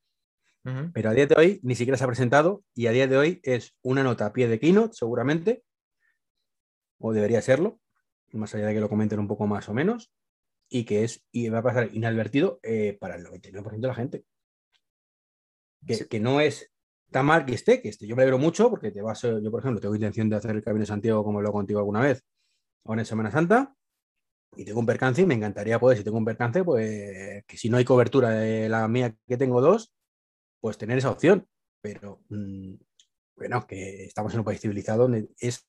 [0.94, 3.40] Pero a día de hoy ni siquiera se ha presentado y a día de hoy
[3.42, 5.64] es una nota a pie de keynote, seguramente,
[6.98, 7.80] o debería serlo,
[8.30, 10.12] más allá de que lo comenten un poco más o menos,
[10.68, 14.24] y que es y va a pasar inadvertido eh, para el 99% de la gente.
[15.84, 16.71] Que, que no es
[17.20, 18.06] mal que esté, que esté.
[18.06, 20.62] Yo me alegro mucho porque te vas, yo por ejemplo tengo intención de hacer el
[20.62, 22.24] Camino de Santiago como lo hago contigo alguna vez,
[22.84, 23.74] ahora en Semana Santa,
[24.56, 27.68] y tengo un percance y me encantaría poder, si tengo un percance, pues que si
[27.68, 29.92] no hay cobertura de la mía que tengo dos,
[30.60, 31.46] pues tener esa opción.
[31.80, 32.74] Pero mm,
[33.36, 35.66] bueno, que estamos en un país civilizado donde es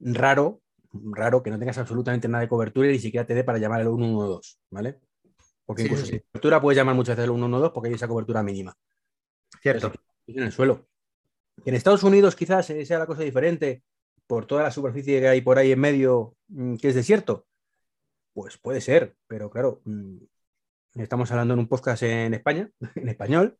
[0.00, 3.58] raro, raro que no tengas absolutamente nada de cobertura y ni siquiera te dé para
[3.58, 4.98] llamar al 112, ¿vale?
[5.64, 8.74] Porque incluso sin cobertura puedes llamar muchas veces al 112 porque hay esa cobertura mínima.
[9.60, 9.92] Cierto
[10.36, 10.88] en el suelo.
[11.64, 13.82] En Estados Unidos quizás sea la cosa diferente
[14.26, 17.46] por toda la superficie que hay por ahí en medio mm, que es desierto.
[18.34, 20.18] Pues puede ser, pero claro, mm,
[20.94, 23.58] estamos hablando en un podcast en España, en español.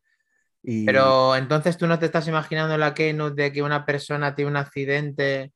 [0.62, 0.84] Y...
[0.84, 4.56] Pero entonces tú no te estás imaginando la keynote de que una persona tiene un
[4.56, 5.52] accidente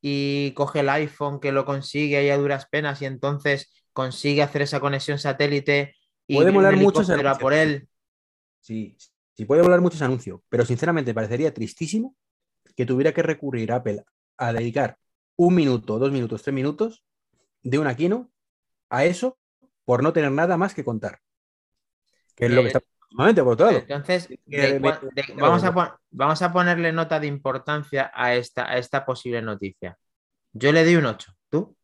[0.00, 4.62] y coge el iPhone que lo consigue ahí a duras penas y entonces consigue hacer
[4.62, 5.94] esa conexión satélite
[6.26, 7.02] y puede molar mucho
[7.38, 7.88] por él.
[8.60, 8.96] Sí,
[9.34, 12.16] si puede volar mucho ese anuncio, pero sinceramente parecería tristísimo
[12.76, 14.04] que tuviera que recurrir Apple
[14.36, 14.98] a dedicar
[15.36, 17.04] un minuto, dos minutos, tres minutos
[17.62, 18.30] de una keynote
[18.90, 19.38] a eso
[19.84, 21.20] por no tener nada más que contar.
[22.34, 22.80] Que es lo que está
[23.44, 23.70] por todo.
[23.70, 24.28] Entonces,
[25.36, 29.98] vamos, a vamos, a ponerle nota de importancia a esta, a esta posible noticia.
[30.52, 31.32] Yo le doy un 8.
[31.50, 31.76] ¿Tú?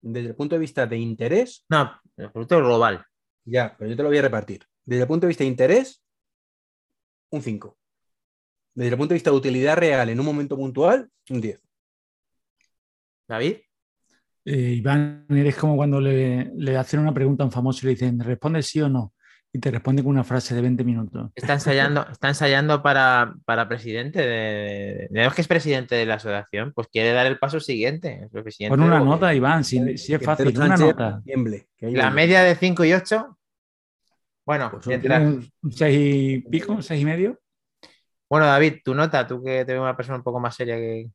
[0.00, 1.64] Desde el punto de vista de interés.
[1.68, 3.04] No, desde el punto global.
[3.44, 4.66] Ya, pero yo te lo voy a repartir.
[4.84, 6.02] Desde el punto de vista de interés,
[7.30, 7.76] un 5.
[8.74, 11.60] Desde el punto de vista de utilidad real en un momento puntual, un 10.
[13.28, 13.56] David.
[14.44, 18.18] Eh, Iván, eres como cuando le, hacen una pregunta a un famoso y le dicen,
[18.20, 19.12] responde sí o no.
[19.52, 21.30] Y te responde con una frase de 20 minutos.
[21.34, 23.34] Está ensayando, está ensayando para,
[23.68, 28.28] presidente de, de, que es presidente de la asociación, pues quiere dar el paso siguiente.
[28.68, 31.20] Pon una nota, Iván, si, es fácil, una nota.
[31.80, 33.39] la media de 5 y 8
[34.44, 34.84] bueno, pues
[35.70, 37.38] seis y pico, seis y medio.
[38.28, 41.10] Bueno, David, tu nota, tú que te ves una persona un poco más seria que.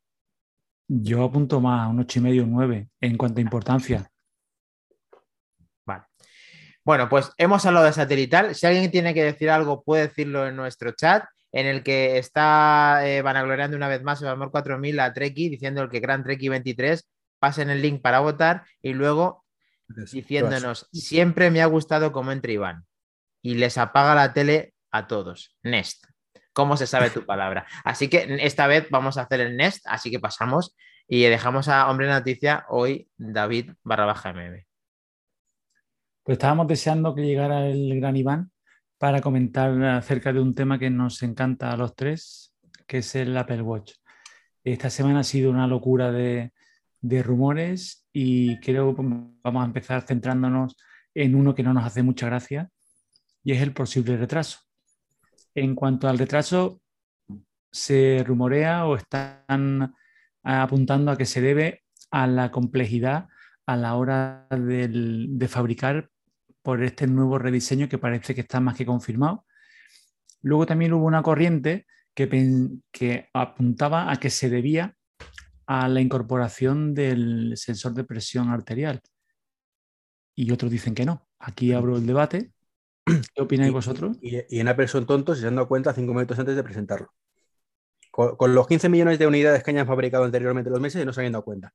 [0.88, 4.08] Yo apunto más, un ocho y medio, un nueve, en cuanto a importancia.
[5.86, 6.04] Vale.
[6.84, 8.54] Bueno, pues hemos hablado de satelital.
[8.54, 13.02] Si alguien tiene que decir algo, puede decirlo en nuestro chat, en el que está
[13.08, 17.10] eh, vanagloriando una vez más el Amor 4000 a Treki, diciendo que Gran Treki 23,
[17.40, 19.46] pasen el link para votar y luego
[19.88, 22.86] diciéndonos, siempre me ha gustado cómo entra Iván
[23.46, 25.56] y les apaga la tele a todos.
[25.62, 26.04] Nest.
[26.52, 27.68] ¿Cómo se sabe tu palabra?
[27.84, 30.76] Así que esta vez vamos a hacer el Nest, así que pasamos
[31.08, 34.66] y dejamos a Hombre Noticia hoy David barra baja MM.
[36.24, 38.52] Pues estábamos deseando que llegara el gran Iván
[38.98, 42.52] para comentar acerca de un tema que nos encanta a los tres,
[42.88, 43.94] que es el Apple Watch.
[44.64, 46.52] Esta semana ha sido una locura de,
[47.00, 50.76] de rumores y creo que vamos a empezar centrándonos
[51.14, 52.72] en uno que no nos hace mucha gracia,
[53.46, 54.60] y es el posible retraso.
[55.54, 56.82] En cuanto al retraso,
[57.72, 59.94] se rumorea o están
[60.44, 63.28] apuntando a que se debe a la complejidad
[63.68, 66.10] a la hora de fabricar
[66.62, 69.46] por este nuevo rediseño que parece que está más que confirmado.
[70.42, 72.28] Luego también hubo una corriente que,
[72.92, 74.96] que apuntaba a que se debía
[75.68, 79.02] a la incorporación del sensor de presión arterial.
[80.36, 81.28] Y otros dicen que no.
[81.40, 82.55] Aquí abro el debate
[83.36, 84.18] ¿Qué opináis vosotros?
[84.22, 87.14] Y, en Apple son tontos y se han dado cuenta cinco minutos antes de presentarlo.
[88.12, 91.34] Con, los 15 millones de unidades que hayan fabricado anteriormente los meses no se habían
[91.34, 91.74] dado cuenta.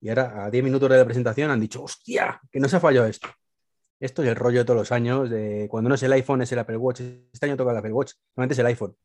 [0.00, 2.80] Y ahora, a 10 minutos de la presentación, han dicho, hostia, que no se ha
[2.80, 3.28] fallado esto.
[4.00, 6.52] Esto es el rollo de todos los años, de cuando no es el iPhone, es
[6.52, 7.00] el Apple Watch.
[7.00, 8.96] Este año toca el Apple Watch, normalmente es el iPhone.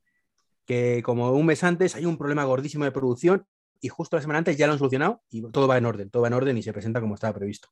[0.66, 3.46] Que como un mes antes hay un problema gordísimo de producción
[3.82, 6.24] y justo la semana antes ya lo han solucionado y todo va en orden, todo
[6.24, 7.70] va en orden y se presenta como estaba previsto.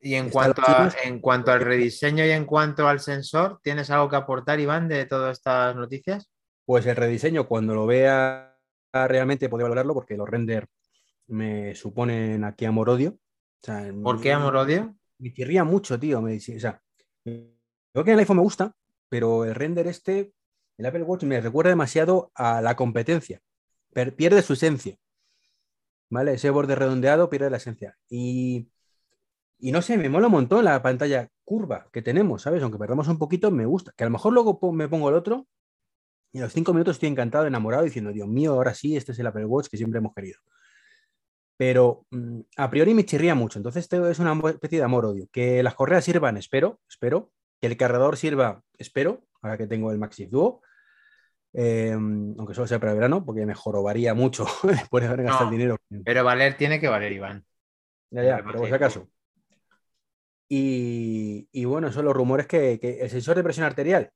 [0.00, 0.62] Y en cuanto,
[1.02, 5.06] en cuanto al rediseño y en cuanto al sensor, ¿tienes algo que aportar, Iván, de
[5.06, 6.30] todas estas noticias?
[6.64, 8.56] Pues el rediseño, cuando lo vea
[8.92, 10.68] realmente, podría valorarlo porque los render
[11.26, 13.18] me suponen aquí amor-odio.
[14.02, 14.94] ¿Por qué amor-odio?
[15.18, 16.22] Me chirría mucho, tío.
[16.22, 16.80] Me o sea,
[17.24, 18.74] creo que el iPhone me gusta,
[19.08, 20.32] pero el render este,
[20.76, 23.40] el Apple Watch me recuerda demasiado a la competencia.
[24.16, 24.96] pierde su esencia.
[26.10, 26.34] ¿Vale?
[26.34, 27.96] Ese borde redondeado pierde la esencia.
[28.08, 28.68] Y
[29.58, 32.62] y no sé, me mola un montón la pantalla curva que tenemos, ¿sabes?
[32.62, 33.92] Aunque perdamos un poquito, me gusta.
[33.96, 35.46] Que a lo mejor luego me pongo el otro
[36.32, 39.18] y a los cinco minutos estoy encantado, enamorado, diciendo, Dios mío, ahora sí, este es
[39.18, 40.38] el Apple Watch que siempre hemos querido.
[41.56, 43.58] Pero mm, a priori me chirría mucho.
[43.58, 45.26] Entonces, esto es una especie de amor-odio.
[45.32, 47.32] Que las correas sirvan, espero, espero.
[47.60, 50.62] Que el cargador sirva, espero, ahora que tengo el Maxi Duo.
[51.52, 55.50] Em, aunque solo sea para el verano, porque me jorobaría mucho después de haber gastado
[55.50, 55.76] el dinero.
[56.04, 57.44] Pero valer tiene que valer, Iván.
[58.10, 59.08] Ya, ya, pero por si acaso.
[60.48, 64.10] Y, bueno, son los rumores que, el sensor de presión arterial,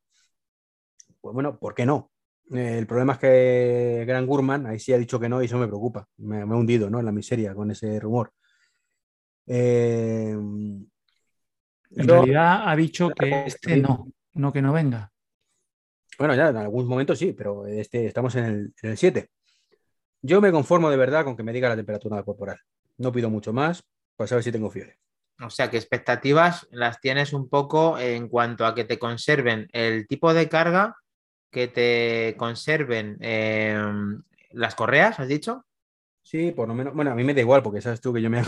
[1.21, 2.11] pues bueno, ¿por qué no?
[2.51, 5.68] el problema es que Gran Gurman ahí sí ha dicho que no y eso me
[5.68, 6.07] preocupa.
[6.18, 6.99] Me, ha hundido ¿no?
[6.99, 8.33] en la miseria con ese rumor.
[9.47, 10.37] Eh,
[11.95, 15.12] en realidad ha dicho que este no, no que no venga.
[16.18, 19.29] Bueno, ya en algún momento sí, pero este, estamos en el, 7.
[20.21, 22.59] Yo me conformo de verdad con que me diga la temperatura corporal.
[22.99, 23.83] No pido mucho más
[24.16, 24.99] para saber si tengo fiebre.
[25.44, 30.07] O sea, que expectativas las tienes un poco en cuanto a que te conserven el
[30.07, 30.96] tipo de carga,
[31.50, 35.64] que te conserven em, las correas, ¿has dicho?
[36.22, 36.94] Sí, por lo menos.
[36.94, 38.42] Bueno, a mí me da igual, porque sabes tú que yo me,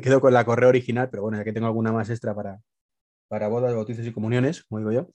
[0.00, 2.60] quedo con la correa original, pero bueno, ya que tengo alguna más extra para,
[3.28, 5.08] para bodas, bautizos y comuniones, como digo yo,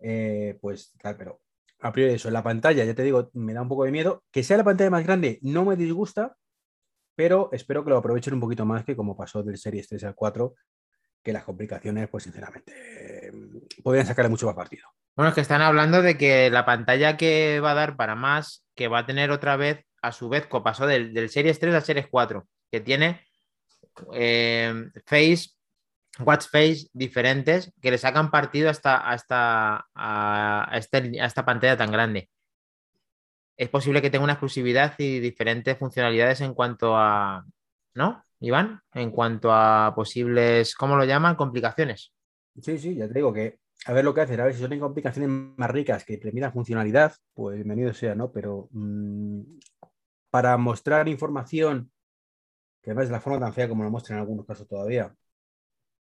[0.00, 1.40] eh, pues tal, pero
[1.80, 4.24] a priori eso, la pantalla, ya te digo, me da un poco de miedo.
[4.32, 6.36] Que sea la pantalla más grande no me disgusta,
[7.18, 10.14] pero espero que lo aprovechen un poquito más que como pasó del Series 3 al
[10.14, 10.54] 4,
[11.20, 14.86] que las complicaciones, pues sinceramente, mm, podrían sacarle mucho más partido.
[15.16, 18.64] Bueno, es que están hablando de que la pantalla que va a dar para más,
[18.76, 21.82] que va a tener otra vez, a su vez, como pasó del, Series 3 al
[21.82, 23.26] Series 4, que tiene
[24.14, 24.72] eh,
[25.04, 25.48] Face,
[26.20, 31.90] Watch Face diferentes, que le sacan partido hasta, hasta a, este, a esta pantalla tan
[31.90, 32.28] grande
[33.58, 37.44] es posible que tenga una exclusividad y diferentes funcionalidades en cuanto a,
[37.94, 38.80] ¿no, Iván?
[38.94, 41.34] En cuanto a posibles, ¿cómo lo llaman?
[41.34, 42.12] Complicaciones.
[42.62, 44.78] Sí, sí, ya te digo que a ver lo que hacer, a ver si son
[44.78, 48.30] complicaciones más ricas que premian funcionalidad, pues bienvenido sea, ¿no?
[48.30, 49.40] Pero mm,
[50.30, 51.90] para mostrar información,
[52.80, 55.12] que además de la forma tan fea como lo muestran en algunos casos todavía,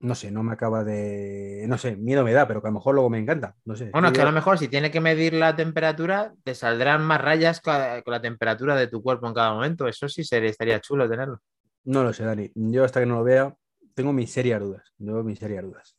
[0.01, 1.65] no sé, no me acaba de.
[1.69, 3.55] No sé, miedo me da, pero que a lo mejor luego me encanta.
[3.65, 3.91] No sé.
[3.91, 7.21] Bueno, es que a lo mejor si tiene que medir la temperatura, te saldrán más
[7.21, 7.75] rayas con
[8.07, 9.89] la temperatura de tu cuerpo en cada momento.
[9.89, 11.41] Eso sí sería, estaría chulo tenerlo.
[11.85, 12.51] No lo sé, Dani.
[12.55, 13.55] Yo hasta que no lo vea,
[13.95, 14.93] tengo mis serias dudas.
[14.99, 15.97] Tengo mis serias dudas.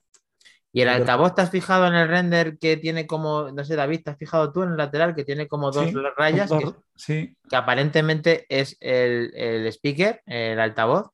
[0.72, 4.02] ¿Y el altavoz te has fijado en el render que tiene como, no sé, David,
[4.04, 6.52] te has fijado tú en el lateral que tiene como dos rayas?
[6.52, 7.38] que, sí.
[7.50, 11.12] que aparentemente es el, el speaker, el altavoz,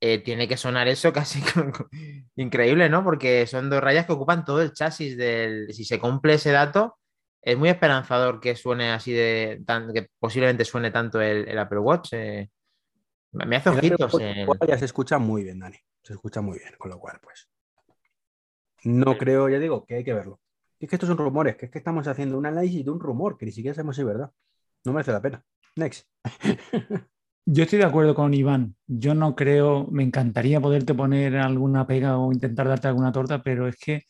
[0.00, 1.42] eh, tiene que sonar eso casi
[2.36, 3.02] increíble, ¿no?
[3.02, 5.72] Porque son dos rayas que ocupan todo el chasis del.
[5.72, 6.98] Si se cumple ese dato,
[7.42, 9.62] es muy esperanzador que suene así de.
[9.92, 12.12] que posiblemente suene tanto el, Apple Watch.
[12.12, 12.48] Eh.
[13.32, 14.12] Me hace ojitos.
[14.66, 15.76] Ya se escucha muy bien, Dani.
[16.02, 17.48] Se escucha muy bien, con lo cual, pues.
[18.84, 20.40] No creo, ya digo, que hay que verlo.
[20.78, 23.36] Es que estos son rumores, que es que estamos haciendo un análisis de un rumor
[23.36, 24.30] que ni siquiera sabemos si es verdad.
[24.84, 25.44] No merece la pena.
[25.74, 26.06] Next.
[27.50, 28.76] Yo estoy de acuerdo con Iván.
[28.86, 33.66] Yo no creo, me encantaría poderte poner alguna pega o intentar darte alguna torta, pero
[33.66, 34.02] es que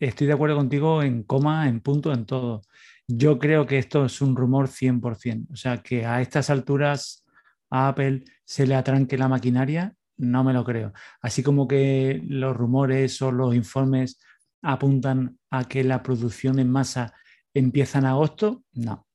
[0.00, 2.62] estoy de acuerdo contigo en coma, en punto, en todo.
[3.06, 5.52] Yo creo que esto es un rumor 100%.
[5.52, 7.24] O sea, que a estas alturas
[7.70, 10.92] a Apple se le atranque la maquinaria, no me lo creo.
[11.22, 14.18] Así como que los rumores o los informes
[14.62, 17.14] apuntan a que la producción en masa
[17.54, 19.06] empieza en agosto, no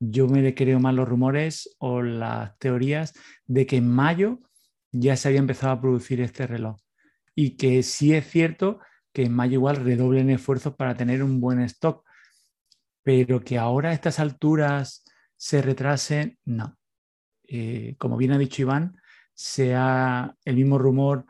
[0.00, 3.12] yo me creo más los rumores o las teorías
[3.46, 4.40] de que en mayo
[4.90, 6.76] ya se había empezado a producir este reloj.
[7.34, 8.80] Y que sí es cierto
[9.12, 12.04] que en mayo igual redoblen esfuerzos para tener un buen stock,
[13.02, 15.04] pero que ahora a estas alturas
[15.36, 16.78] se retrase, no.
[17.46, 18.96] Eh, como bien ha dicho Iván,
[19.34, 21.26] sea el mismo rumor,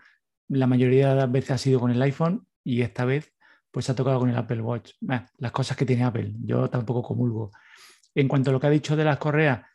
[0.48, 3.32] la mayoría de las veces ha sido con el iPhone y esta vez
[3.70, 4.92] pues ha tocado con el Apple Watch.
[5.38, 7.52] las cosas que tiene Apple, yo tampoco comulgo.
[8.14, 9.66] En cuanto a lo que ha dicho de las correas,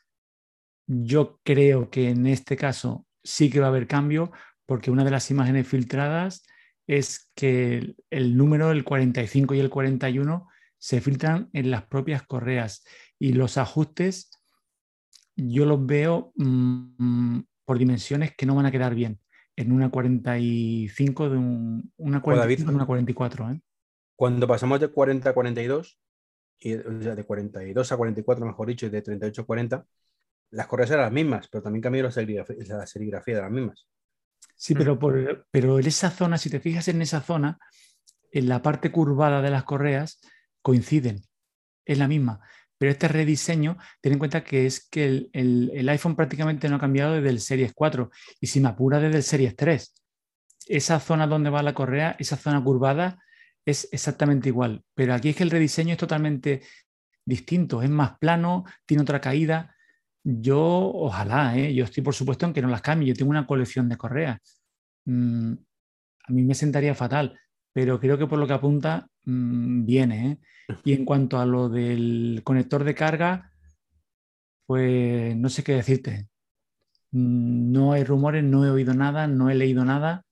[0.87, 4.31] yo creo que en este caso sí que va a haber cambio
[4.65, 6.45] porque una de las imágenes filtradas
[6.87, 12.83] es que el, número, el 45 y el 41, se filtran en las propias correas
[13.17, 14.29] y los ajustes
[15.35, 19.19] yo los veo mm, por dimensiones que no van a quedar bien
[19.55, 23.51] en una 45 de una, 45 una 44.
[23.51, 23.61] ¿eh?
[24.15, 25.99] Cuando pasamos de 40 a 42,
[26.59, 29.85] y, de 42 a 44, mejor dicho, y de 38 a 40,
[30.51, 33.87] las correas eran las mismas, pero también cambió la serigrafía, de las mismas.
[34.55, 34.77] Sí, mm.
[34.77, 37.57] pero, por, pero en esa zona, si te fijas en esa zona,
[38.31, 40.19] en la parte curvada de las correas
[40.61, 41.23] coinciden,
[41.85, 42.41] es la misma.
[42.77, 47.13] Pero este rediseño, ten en cuenta que es que el, iPhone prácticamente no ha cambiado
[47.13, 48.09] desde el Series 4
[48.41, 49.93] y si me apura desde el Series 3.
[50.67, 53.23] Esa zona donde va la correa, esa zona curvada,
[53.65, 54.83] es exactamente igual.
[54.93, 56.61] Pero aquí es que el rediseño es totalmente
[57.25, 59.75] distinto, es más plano, tiene otra caída.
[60.23, 61.73] Yo, ojalá, ¿eh?
[61.73, 63.09] yo estoy por supuesto en que no las cambie.
[63.09, 64.39] Yo tengo una colección de correas.
[65.05, 65.53] Mm,
[66.27, 67.39] a mí me sentaría fatal,
[67.73, 70.31] pero creo que por lo que apunta, mm, viene.
[70.31, 70.39] ¿eh?
[70.83, 73.51] Y en cuanto a lo del conector de carga,
[74.65, 76.27] pues no sé qué decirte.
[77.11, 80.24] Mm, no hay rumores, no he oído nada, no he leído nada,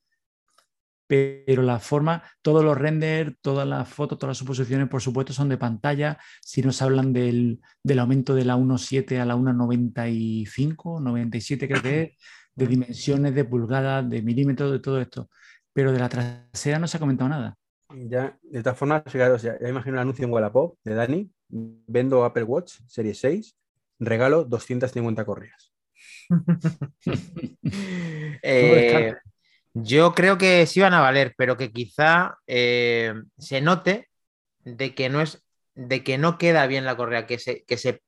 [1.06, 5.48] pero la forma, todos los renders, todas las fotos, todas las suposiciones, por supuesto, son
[5.48, 6.18] de pantalla.
[6.40, 7.60] Si nos hablan del,
[7.98, 12.10] aumento de la 1.7 a la 1.95, 97 creo que es,
[12.54, 15.28] de dimensiones, de pulgadas, de milímetros, de todo esto.
[15.72, 17.56] Pero de la trasera no se ha comentado nada.
[17.94, 21.30] Ya, de todas formas, ya imagino el anuncio en Wallapop de Dani.
[21.48, 23.56] Vendo Apple Watch Serie 6,
[23.98, 25.72] regalo 250 correas.
[28.46, 29.14] Eh,
[29.74, 34.08] yo creo que sí van a valer, pero que quizá eh, se note
[34.60, 35.44] de que no es,
[35.74, 38.02] de que no queda bien la correa, que se, que se,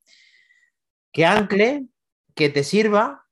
[1.12, 1.86] que ancle,
[2.34, 3.26] que te sirva,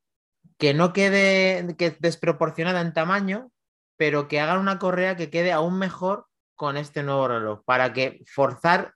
[0.59, 3.53] que no quede que desproporcionada en tamaño,
[3.97, 6.27] pero que hagan una correa que quede aún mejor
[6.57, 8.95] con este nuevo reloj para que forzar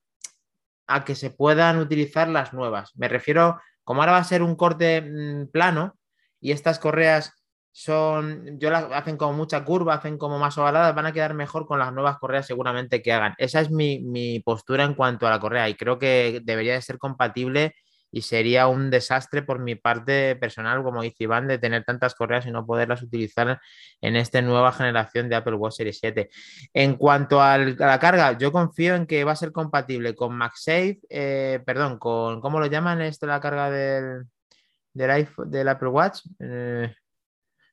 [0.89, 2.93] a que se puedan utilizar las nuevas.
[2.97, 5.97] Me refiero, como ahora va a ser un corte mm, plano
[6.41, 7.38] y estas correas
[7.73, 11.66] son, yo las hacen como mucha curva, hacen como más ovaladas, van a quedar mejor
[11.66, 13.35] con las nuevas correas seguramente que hagan.
[13.39, 16.83] Esa es mi, mi postura en cuanto a la correa y creo que debería de
[16.83, 17.75] ser compatible
[18.11, 22.47] y sería un desastre por mi parte personal, como dice Iván, de tener tantas correas
[22.47, 23.61] y no poderlas utilizar
[24.01, 26.31] en esta nueva generación de Apple Watch Series 7.
[26.73, 31.01] En cuanto a la carga, yo confío en que va a ser compatible con MagSafe,
[31.11, 34.25] eh, perdón, con, ¿cómo lo llaman esto la carga del,
[34.95, 36.21] del, iPhone, del Apple Watch?
[36.41, 36.95] Eh,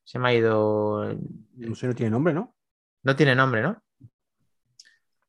[0.06, 1.18] se me ha ido...
[1.56, 2.56] No sé, no tiene nombre, ¿no?
[3.04, 3.84] No tiene nombre, ¿no?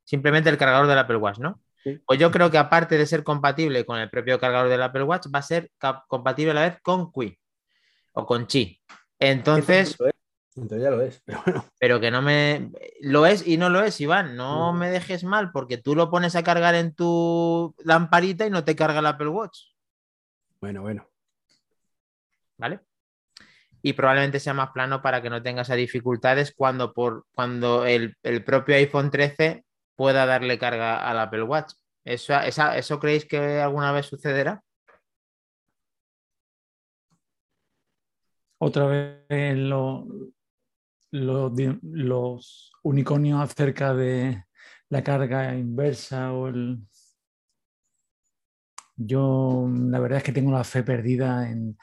[0.05, 1.61] Simplemente el cargador del Apple Watch, ¿no?
[2.05, 5.27] Pues yo creo que aparte de ser compatible con el propio cargador del Apple Watch,
[5.35, 5.73] va a ser
[6.09, 7.39] compatible a la vez con Qi
[8.13, 8.81] o con Qi.
[9.19, 9.97] Entonces...
[10.57, 11.43] Entonces ya lo es, pero
[11.79, 12.71] Pero que no me...
[13.01, 14.37] Lo es y no lo es, Iván.
[14.37, 18.65] No me dejes mal porque tú lo pones a cargar en tu lamparita y no
[18.65, 19.59] te carga el Apple Watch.
[20.61, 21.07] Bueno, bueno.
[22.59, 22.81] ¿Vale?
[23.83, 28.45] Y probablemente sea más plano para que no tengas dificultades cuando, por, cuando el, el
[28.45, 29.65] propio iPhone 13
[29.97, 31.73] pueda darle carga al Apple Watch.
[32.05, 34.63] ¿Eso, ¿Eso creéis que alguna vez sucederá?
[38.59, 39.59] Otra vez
[41.11, 44.45] los unicornios acerca de
[44.89, 46.79] la carga inversa o el...
[48.99, 51.77] Yo la verdad es que tengo la fe perdida en,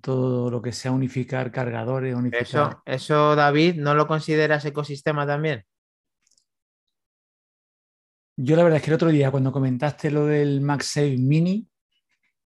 [0.00, 2.14] todo lo que sea unificar cargadores.
[2.14, 2.42] Unificar...
[2.42, 5.64] Eso, eso, David, ¿no lo consideras ecosistema también?
[8.36, 11.68] Yo la verdad es que el otro día cuando comentaste lo del MagSafe Mini,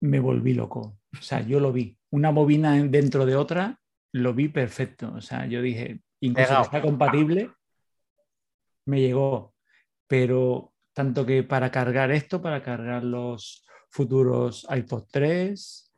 [0.01, 0.99] me volví loco.
[1.13, 1.97] O sea, yo lo vi.
[2.11, 3.79] Una bobina dentro de otra,
[4.13, 5.13] lo vi perfecto.
[5.15, 7.51] O sea, yo dije, incluso que está compatible,
[8.87, 9.55] me llegó.
[10.07, 15.92] Pero tanto que para cargar esto, para cargar los futuros iPod 3,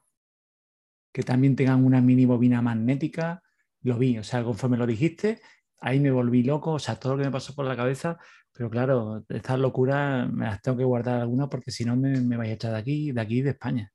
[1.15, 3.43] que también tengan una mini bobina magnética,
[3.83, 4.19] lo vi.
[4.19, 5.41] O sea, conforme lo dijiste,
[5.81, 6.73] ahí me volví loco.
[6.73, 8.19] O sea, todo lo que me pasó por la cabeza
[8.55, 12.37] pero claro, estas locuras me las tengo que guardar alguna porque si no me, me
[12.37, 13.93] vais a echar de aquí, de aquí, de España.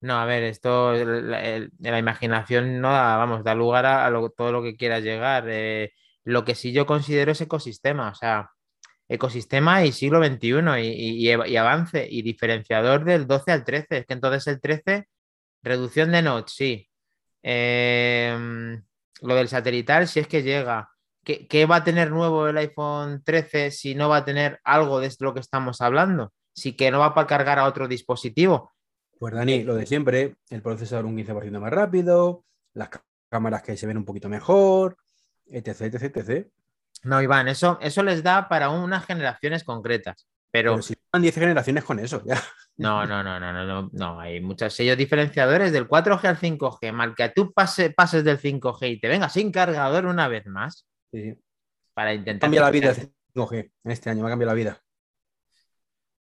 [0.00, 4.62] No, a ver, esto, la, la imaginación no da, vamos, da lugar a, todo lo
[4.62, 5.44] que quiera llegar.
[5.48, 5.92] Eh,
[6.24, 8.50] lo que sí yo considero es ecosistema, o sea,
[9.08, 10.48] ecosistema y siglo XXI
[10.80, 13.98] y, y, avance y diferenciador del 12 al 13.
[13.98, 15.08] Es que entonces el 13,
[15.62, 16.88] reducción de nodes, sí.
[17.42, 18.82] Em,
[19.22, 20.90] lo del satelital, si es que llega.
[21.24, 25.12] ¿qué, va a tener nuevo el iPhone 13 si no va a tener algo de
[25.20, 26.32] lo que estamos hablando?
[26.54, 28.72] Si que no va para cargar a otro dispositivo.
[29.18, 32.88] Pues Dani, lo de siempre, el procesador un 15% más rápido, las
[33.28, 34.96] cámaras que se ven un poquito mejor,
[35.46, 36.46] etc, etc, etc.
[37.02, 40.26] No, Iván, eso, eso les da para unas generaciones concretas.
[40.50, 42.42] Pero, Pero si van 10 generaciones con eso, ya.
[42.76, 46.92] no, no, no, no, no, no, no, hay muchos sellos diferenciadores del 4G al 5G.
[46.92, 50.86] Mal que tú pase- pases del 5G y te vengas sin cargador una vez más
[51.12, 51.34] Sí,
[51.94, 52.46] para intentar.
[52.46, 52.96] Cambia la vida el
[53.34, 54.82] 5G en este año, me ha cambiado la vida.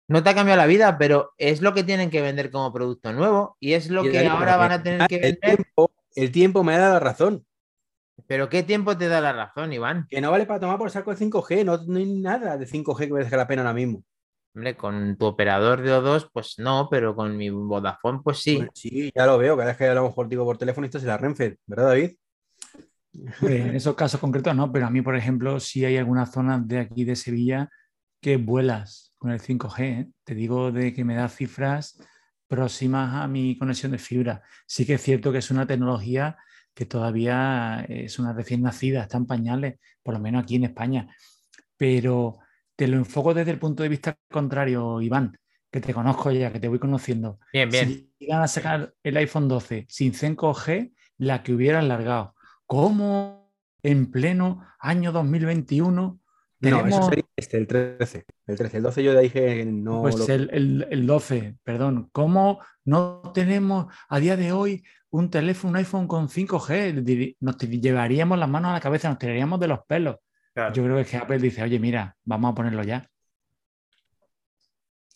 [0.08, 3.12] No te ha cambiado la vida, pero es lo que tienen que vender como producto
[3.12, 5.56] nuevo y es lo Y que ahora van a tener que el vender.
[5.56, 7.46] tiempo, el tiempo me da la razón.
[8.26, 10.06] Pero ¿qué tiempo te da la razón, Iván?
[10.08, 13.06] Que no vale para tomar por saco el 5G, no, no hay nada de 5G
[13.06, 14.04] que merezca la pena ahora mismo.
[14.54, 18.58] Hombre, con tu operador de O2, pues no, pero con mi Vodafone, pues sí.
[18.58, 21.18] Pues sí, ya lo veo, cada vez que hablamos contigo por teléfono, esto es la
[21.18, 22.12] Renfe, ¿verdad, David?
[23.42, 26.78] En esos casos concretos no, pero a mí, por ejemplo, sí hay algunas zonas de
[26.78, 27.68] aquí de Sevilla
[28.20, 29.80] que vuelas con el 5G.
[29.80, 30.08] ¿eh?
[30.24, 32.00] Te digo de que me da cifras
[32.46, 34.42] próximas a mi conexión de fibra.
[34.66, 36.36] Sí que es cierto que es una tecnología
[36.74, 41.14] que todavía es una recién nacida, está en pañales, por lo menos aquí en España.
[41.76, 42.38] Pero
[42.76, 45.36] te lo enfoco desde el punto de vista contrario, Iván,
[45.70, 47.38] que te conozco ya, que te voy conociendo.
[47.52, 47.88] Bien, bien.
[47.88, 52.34] Si llegan a sacar el iPhone 12 sin 5G, la que hubieran largado.
[52.66, 53.52] ¿Cómo
[53.82, 56.20] en pleno año 2021 No,
[56.60, 58.24] tenemos eso sería este, el 13.
[58.46, 61.56] El 13, el 12 yo ya dije no pues lo- el, el- el 12?
[61.62, 62.08] Perdón.
[62.12, 67.04] ¿Cómo no tenemos a día de hoy un teléfono, un iPhone con 5G?
[67.04, 70.16] Diri- Nos te- llevaríamos las manos a la cabeza, nos tiraríamos de los pelos.
[70.72, 73.08] Yo creo que Apple dice, oye, mira, vamos a ponerlo ya.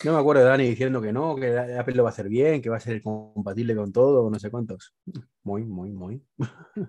[0.05, 2.63] No me acuerdo de Dani diciendo que no, que Apple lo va a hacer bien,
[2.63, 4.95] que va a ser compatible con todo, no sé cuántos.
[5.43, 6.23] Muy, muy, muy.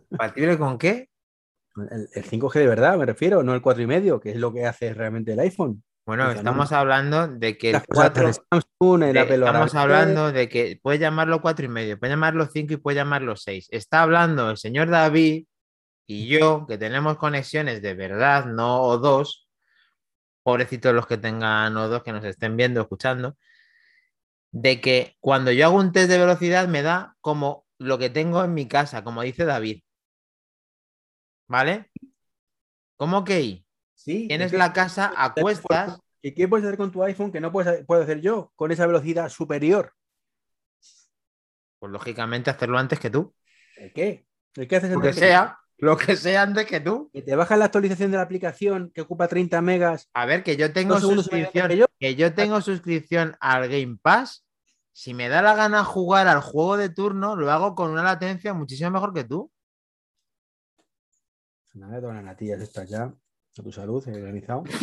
[0.09, 1.09] ¿Compatible con qué?
[1.75, 4.93] El, el 5G de verdad, me refiero, no el 4,5, que es lo que hace
[4.93, 5.83] realmente el iPhone.
[6.05, 9.75] Bueno, estamos hablando de que el Las cosas 4, de Samsung, el de- Apple estamos
[9.75, 13.67] hablando de que puede llamarlo cuatro y medio, puede llamarlo 5 y puede llamarlo 6.
[13.71, 15.45] Está hablando el señor David
[16.11, 19.47] y yo, que tenemos conexiones de verdad, no o dos.
[20.41, 23.37] Pobrecitos los que tengan o dos que nos estén viendo, escuchando.
[24.51, 28.43] De que cuando yo hago un test de velocidad me da como lo que tengo
[28.43, 29.83] en mi casa, como dice David.
[31.47, 31.91] ¿Vale?
[32.97, 33.63] ¿Cómo que?
[33.93, 35.99] Sí, Tienes ¿y qué la casa a cuestas.
[36.23, 38.87] ¿Y qué puedes hacer con tu iPhone que no puedes, puedo hacer yo con esa
[38.87, 39.93] velocidad superior?
[41.77, 43.33] Pues lógicamente hacerlo antes que tú.
[43.77, 44.25] ¿El qué?
[44.55, 47.09] ¿El qué haces Lo que antes que- sea, lo que sea antes que tú.
[47.13, 50.09] Que te bajas la actualización de la aplicación que ocupa 30 megas.
[50.13, 51.85] A ver, que yo tengo suscripción, que yo.
[51.99, 54.45] que yo tengo suscripción al Game Pass.
[54.91, 58.53] Si me da la gana jugar al juego de turno, lo hago con una latencia
[58.53, 59.49] muchísimo mejor que tú.
[61.73, 63.03] Nada, todas las natillas estas ya.
[63.03, 64.63] A tu salud, he organizado.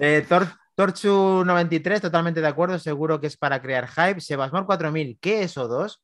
[0.00, 4.20] Eh, Tor- Torchu93, totalmente de acuerdo, seguro que es para crear hype.
[4.20, 5.98] Sebasmor 4000, ¿qué es O2?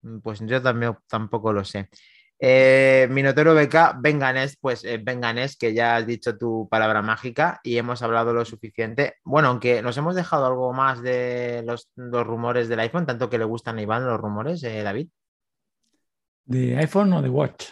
[0.00, 1.90] Mm, Pues yo también tampoco lo sé.
[2.38, 7.78] Eh, Minotero BK, Venganés, pues eh, Venganés, que ya has dicho tu palabra mágica y
[7.78, 9.14] hemos hablado lo suficiente.
[9.24, 13.38] Bueno, aunque nos hemos dejado algo más de los, los rumores del iPhone, tanto que
[13.38, 15.08] le gustan a Iván los rumores, eh, David.
[16.44, 17.66] ¿De iPhone o de Watch?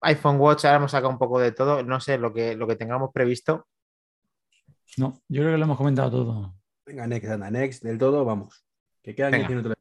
[0.00, 2.76] iPhone Watch, ahora hemos sacado un poco de todo, no sé, lo que, lo que
[2.76, 3.66] tengamos previsto.
[4.96, 6.54] No, yo creo que lo hemos comentado todo.
[6.86, 8.64] Venga, next, anda, next, del todo, vamos.
[9.02, 9.48] Que quedan Venga.
[9.48, 9.75] 10 minutos.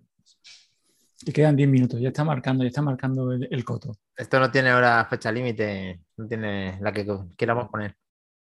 [1.28, 3.98] Y quedan 10 minutos, ya está marcando, ya está marcando el, el coto.
[4.16, 7.06] Esto no tiene ahora fecha límite, no tiene la que
[7.38, 7.96] queramos poner.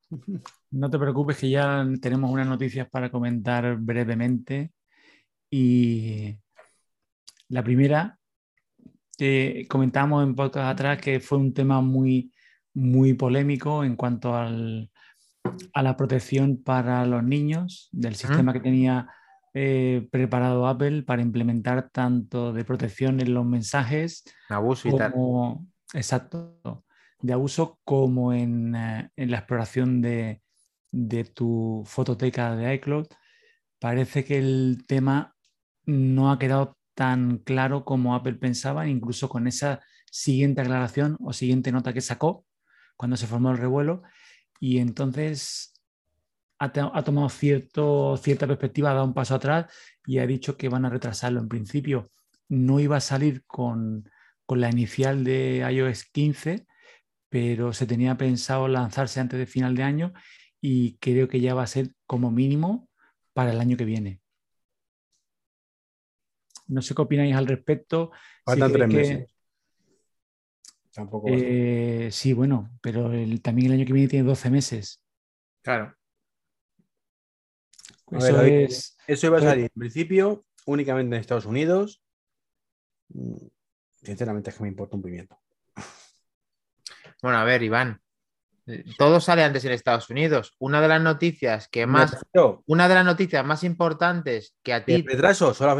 [0.74, 4.72] No te preocupes que ya tenemos unas noticias para comentar brevemente.
[5.50, 6.34] Y
[7.50, 8.18] la primera,
[9.18, 12.32] que comentamos en podcast atrás que fue un tema muy,
[12.74, 14.90] muy polémico en cuanto al-
[15.74, 19.10] a la protección para los niños del sistema que tenía
[19.54, 25.12] eh, preparado Apple para implementar tanto de protección en los mensajes Abuso y tal.
[25.12, 26.86] como, exacto,
[27.22, 30.42] de abuso como en, eh, en la exploración de,
[30.92, 33.08] de tu fototeca de iCloud.
[33.80, 35.36] Parece que el tema
[35.86, 39.82] no ha quedado tan claro como Apple pensaba, incluso con esa
[40.12, 42.46] siguiente aclaración o siguiente nota que sacó
[42.96, 44.04] cuando se formó el revuelo.
[44.60, 45.71] Y entonces
[46.64, 49.66] ha, to- ha tomado cierto, cierta perspectiva, ha dado un paso atrás
[50.06, 51.40] y ha dicho que van a retrasarlo.
[51.40, 52.12] En principio
[52.50, 54.10] no iba a salir con,
[54.46, 56.68] con la inicial de iOS 15,
[57.30, 60.14] pero se tenía pensado lanzarse antes de final de año
[60.62, 62.88] y creo que ya va a ser como mínimo
[63.34, 64.20] para el año que viene.
[66.68, 68.12] No sé qué opináis al respecto.
[68.14, 69.36] Si Faltan tres creéis que- meses.
[70.94, 71.28] Tampoco.
[71.30, 75.02] Eh, sí, bueno, pero el- también el año que viene tiene 12 meses.
[75.64, 75.96] Claro.
[78.12, 78.54] Ver, Eso David.
[78.54, 78.98] es.
[79.08, 82.04] Eso iba a salir en principio únicamente en Estados Unidos.
[83.10, 83.48] Mm,
[84.04, 85.40] sinceramente es que me importa un pimiento.
[87.22, 88.02] Bueno, a ver, Iván.
[88.98, 90.56] Todo sale antes en Estados Unidos.
[90.60, 92.18] Una de las noticias que más.
[92.66, 94.94] Una de las noticias más importantes que a ti.
[94.94, 95.78] El retraso a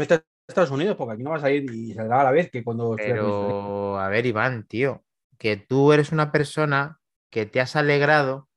[0.48, 2.94] Estados Unidos, porque aquí no va a salir y saldrá a la vez que cuando.
[2.96, 5.04] Pero, a ver, Iván, tío,
[5.38, 8.48] que tú eres una persona que te has alegrado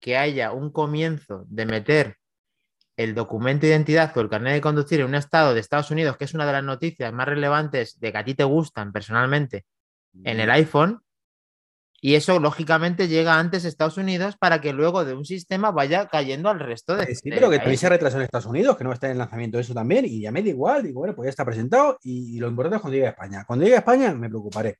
[0.00, 2.19] que haya un comienzo de meter
[3.02, 6.16] el documento de identidad o el carnet de conducir en un estado de Estados Unidos,
[6.16, 9.64] que es una de las noticias más relevantes de que a ti te gustan personalmente,
[10.24, 11.00] en el iPhone,
[12.02, 16.08] y eso lógicamente llega antes a Estados Unidos para que luego de un sistema vaya
[16.08, 17.14] cayendo al resto de.
[17.14, 19.58] Sí, pero que también se retrasó en Estados Unidos, que no está en el lanzamiento
[19.58, 22.38] de eso también, y ya me da igual, digo, bueno, pues ya está presentado y,
[22.38, 23.44] lo importante es cuando llegue a España.
[23.46, 24.78] Cuando llegue a España me preocuparé.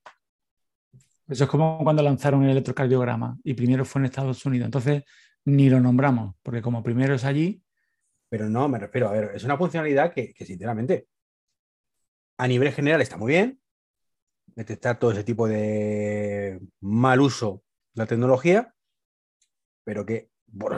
[1.28, 4.66] Eso es como cuando lanzaron el electrocardiograma y primero fue en Estados Unidos.
[4.66, 5.04] Entonces
[5.44, 7.62] ni lo nombramos, porque como primero es allí.
[8.30, 11.08] Pero no, me refiero, a ver, es una funcionalidad que, que sinceramente
[12.38, 13.60] a nivel general está muy bien,
[14.46, 17.62] detectar todo ese tipo de mal uso
[17.92, 18.74] de la tecnología,
[19.84, 20.30] pero que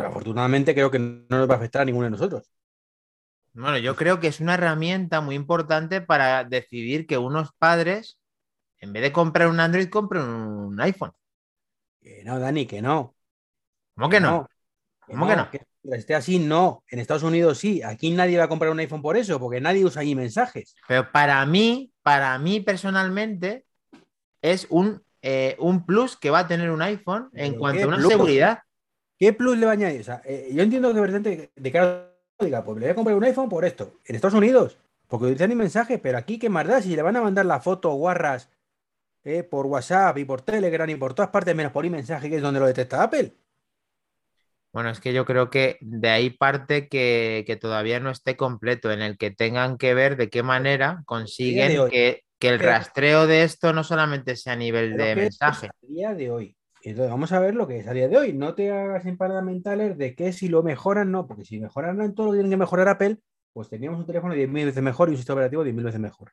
[0.05, 2.50] afortunadamente creo que no nos va a afectar a ninguno de nosotros.
[3.55, 8.18] Bueno, yo creo que es una herramienta muy importante para decidir que unos padres,
[8.78, 11.12] en vez de comprar un Android, compren un iPhone.
[12.00, 13.14] Que no, Dani, que no.
[13.94, 14.48] ¿Cómo que no?
[15.07, 15.50] ¿Cómo que no?
[15.50, 16.85] Que esté así, no.
[16.89, 17.83] En Estados Unidos sí.
[17.83, 20.74] Aquí nadie va a comprar un iPhone por eso, porque nadie usa ahí mensajes.
[20.87, 23.64] Pero para mí, para mí personalmente,
[24.41, 28.01] es un, eh, un plus que va a tener un iPhone en cuanto a una
[28.01, 28.61] seguridad.
[29.18, 30.01] ¿Qué plus le va a añadir?
[30.01, 33.16] O sea, eh, yo entiendo que de, de cara diga, pues le voy a comprar
[33.16, 33.95] un iPhone por esto.
[34.05, 36.83] En Estados Unidos, porque utilizan mi mensaje, pero aquí, ¿qué más da?
[36.83, 38.51] Si le van a mandar la foto guarras
[39.24, 42.43] eh, por WhatsApp y por Telegram y por todas partes, menos por mensaje que es
[42.43, 43.33] donde lo detecta Apple.
[44.73, 48.91] Bueno, es que yo creo que de ahí parte que, que, todavía no esté completo,
[48.91, 53.45] en el que tengan que ver de qué manera consiguen que, que el rastreo de
[53.45, 55.68] esto no solamente sea a nivel de mensaje.
[55.68, 56.57] A día de hoy.
[56.83, 58.33] Entonces, vamos a ver lo que es a día de hoy.
[58.33, 62.14] No te hagas en paradas mentales de que si lo mejoran, no, porque si mejoran
[62.14, 63.18] todo lo que tienen que mejorar Apple,
[63.53, 66.33] pues teníamos un teléfono 10.000 veces mejor y un sistema operativo 10.000 veces mejor.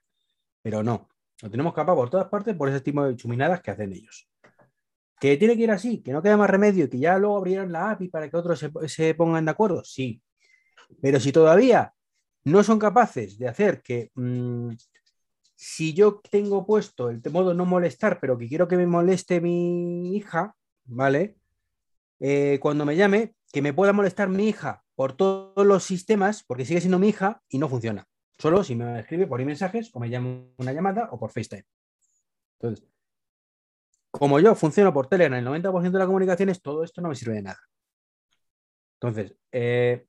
[0.64, 1.10] Pero no,
[1.42, 4.28] lo tenemos capaz por todas partes por ese tipo de chuminadas que hacen ellos.
[5.20, 7.72] Que tiene que ir así, que no queda más remedio y que ya luego abrieron
[7.72, 10.22] la API para que otros se, pongan de acuerdo, sí.
[11.02, 11.94] Pero si todavía
[12.46, 14.72] no son capaces de hacer que mm,
[15.56, 20.16] si yo tengo puesto el modo no molestar, pero que quiero que me moleste mi
[20.16, 20.56] hija,
[20.86, 21.36] ¿vale?
[22.20, 26.66] Eh, cuando me llame, que me pueda molestar mi hija por todos los sistemas, porque
[26.66, 28.08] sigue siendo mi hija y no funciona.
[28.38, 31.66] Solo si me escribe por mensajes o me llama una llamada o por FaceTime.
[32.60, 32.88] Entonces,
[34.12, 37.36] como yo funciono por Telegram el 90% de las comunicaciones, todo esto no me sirve
[37.36, 37.60] de nada.
[38.96, 40.06] Entonces, eh,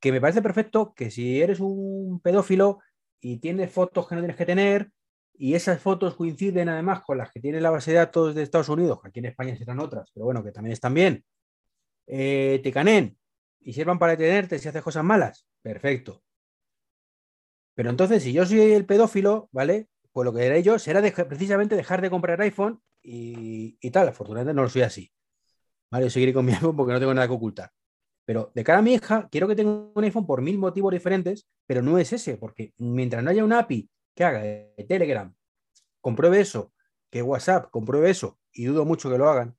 [0.00, 2.80] que me parece perfecto que si eres un pedófilo
[3.20, 4.90] y tienes fotos que no tienes que tener
[5.36, 8.68] y esas fotos coinciden además con las que tiene la base de datos de Estados
[8.68, 11.24] Unidos, que aquí en España serán otras, pero bueno, que también están bien,
[12.06, 13.16] eh, te canen
[13.60, 16.22] y sirvan para detenerte si haces cosas malas, perfecto.
[17.74, 19.88] Pero entonces, si yo soy el pedófilo, ¿vale?
[20.12, 24.08] Pues lo que haré yo será precisamente dejar de comprar iPhone y, y, tal.
[24.08, 25.12] Afortunadamente no lo soy así.
[25.90, 26.06] ¿Vale?
[26.06, 27.70] Yo seguiré con mi iPhone porque no tengo nada que ocultar.
[28.24, 31.46] Pero de cara a mi hija, quiero que tenga un iPhone por mil motivos diferentes,
[31.66, 35.34] pero no es ese, porque mientras no haya una API que haga de Telegram,
[36.00, 36.72] compruebe eso,
[37.10, 39.56] que WhatsApp compruebe eso, y dudo mucho que lo hagan,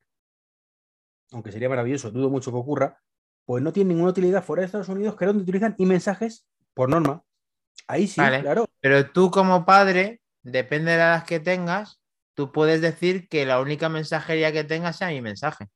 [1.32, 3.00] aunque sería maravilloso, dudo mucho que ocurra,
[3.44, 6.46] pues no tiene ninguna utilidad fuera de Estados Unidos, que es donde utilizan y mensajes
[6.74, 7.22] por norma.
[7.86, 8.66] Ahí sí, claro.
[8.80, 12.00] Pero tú como padre, depende de la edad que tengas,
[12.36, 15.66] tú puedes decir que la única mensajería que tengas sea mi mensaje.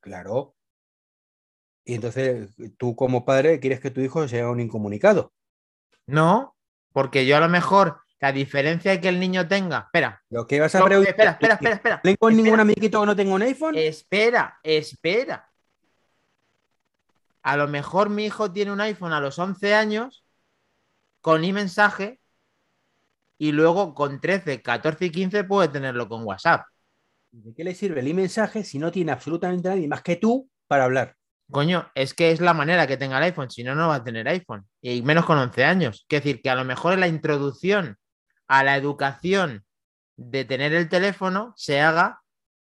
[0.00, 0.54] Claro,
[1.84, 5.32] y entonces tú como padre quieres que tu hijo sea un incomunicado.
[6.06, 6.56] No,
[6.92, 9.80] porque yo a lo mejor la diferencia que el niño tenga.
[9.86, 10.22] Espera.
[10.30, 11.10] Lo que vas a preguntar.
[11.10, 12.00] Espera, espera, espera, espera.
[12.02, 13.74] ¿Tengo ningún amiguito que no tenga un iPhone?
[13.76, 15.50] Espera, espera.
[17.42, 20.24] A lo mejor mi hijo tiene un iPhone a los 11 años
[21.20, 22.20] con e-mensaje
[23.44, 26.64] y luego con 13, 14 y 15 puede tenerlo con WhatsApp.
[27.30, 30.84] ¿De qué le sirve el e-mensaje si no tiene absolutamente nadie más que tú para
[30.84, 31.14] hablar?
[31.50, 34.04] Coño, es que es la manera que tenga el iPhone, si no, no va a
[34.04, 34.66] tener iPhone.
[34.80, 36.06] Y menos con 11 años.
[36.08, 37.98] Es decir, que a lo mejor la introducción
[38.48, 39.66] a la educación
[40.16, 42.22] de tener el teléfono se haga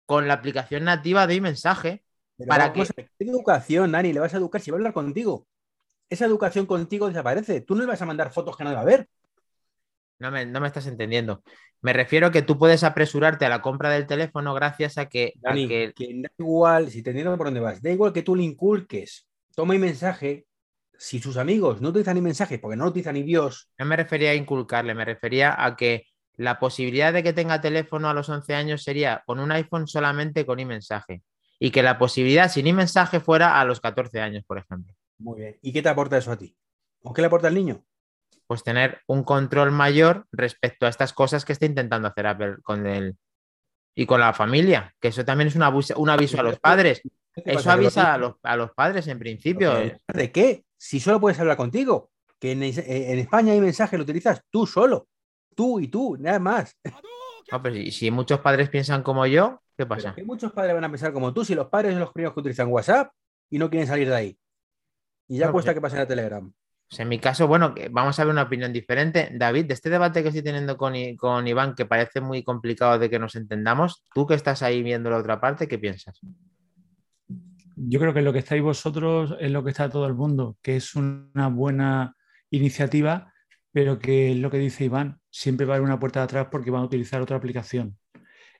[0.06, 2.06] con la aplicación nativa de mensaje.
[2.48, 2.86] para que...
[2.96, 4.14] ¿Qué educación, Dani?
[4.14, 5.46] Le vas a educar si va a hablar contigo.
[6.10, 7.60] Esa educación contigo desaparece.
[7.60, 9.10] Tú no le vas a mandar fotos que no va a ver.
[10.22, 11.42] No me, no me, estás entendiendo.
[11.82, 15.34] Me refiero a que tú puedes apresurarte a la compra del teléfono gracias a que.
[15.38, 15.94] Dani, que...
[15.98, 19.74] da igual, si te entiendo por dónde vas, da igual que tú le inculques, toma
[19.74, 20.46] mi mensaje,
[20.96, 23.72] si sus amigos no utilizan ni mensajes porque no lo utilizan ni Dios.
[23.80, 26.06] No me refería a inculcarle, me refería a que
[26.38, 30.46] la posibilidad de que tenga teléfono a los 11 años sería con un iPhone solamente
[30.46, 31.24] con mensaje
[31.60, 34.94] Y que la posibilidad sin mensaje fuera a los 14 años, por ejemplo.
[35.18, 35.58] Muy bien.
[35.64, 36.56] ¿Y qué te aporta eso a ti?
[37.02, 37.84] ¿O qué le aporta al niño?
[38.52, 42.86] Pues tener un control mayor respecto a estas cosas que está intentando hacer Apple con
[42.86, 43.16] él
[43.96, 47.02] y con la familia, que eso también es un aviso, un aviso a los padres.
[47.34, 49.72] Eso avisa a los, a los, padres en principio.
[50.06, 50.66] ¿De qué?
[50.76, 55.08] Si solo puedes hablar contigo, que en, en España hay mensaje, lo utilizas tú solo.
[55.56, 56.76] Tú y tú, nada más.
[57.50, 60.14] No, pero si, si muchos padres piensan como yo, ¿qué pasa?
[60.14, 62.42] Que muchos padres van a pensar como tú, si los padres son los primeros que
[62.42, 63.14] utilizan WhatsApp
[63.50, 64.38] y no quieren salir de ahí.
[65.30, 66.54] Y ya cuesta que pasen a Telegram.
[66.98, 69.30] En mi caso, bueno, vamos a ver una opinión diferente.
[69.34, 73.10] David, de este debate que estoy teniendo con, con Iván, que parece muy complicado de
[73.10, 76.20] que nos entendamos, tú que estás ahí viendo la otra parte, ¿qué piensas?
[77.78, 80.76] Yo creo que lo que estáis vosotros es lo que está todo el mundo, que
[80.76, 82.16] es una buena
[82.50, 83.34] iniciativa,
[83.72, 86.48] pero que es lo que dice Iván, siempre va a haber una puerta de atrás
[86.52, 87.98] porque van a utilizar otra aplicación.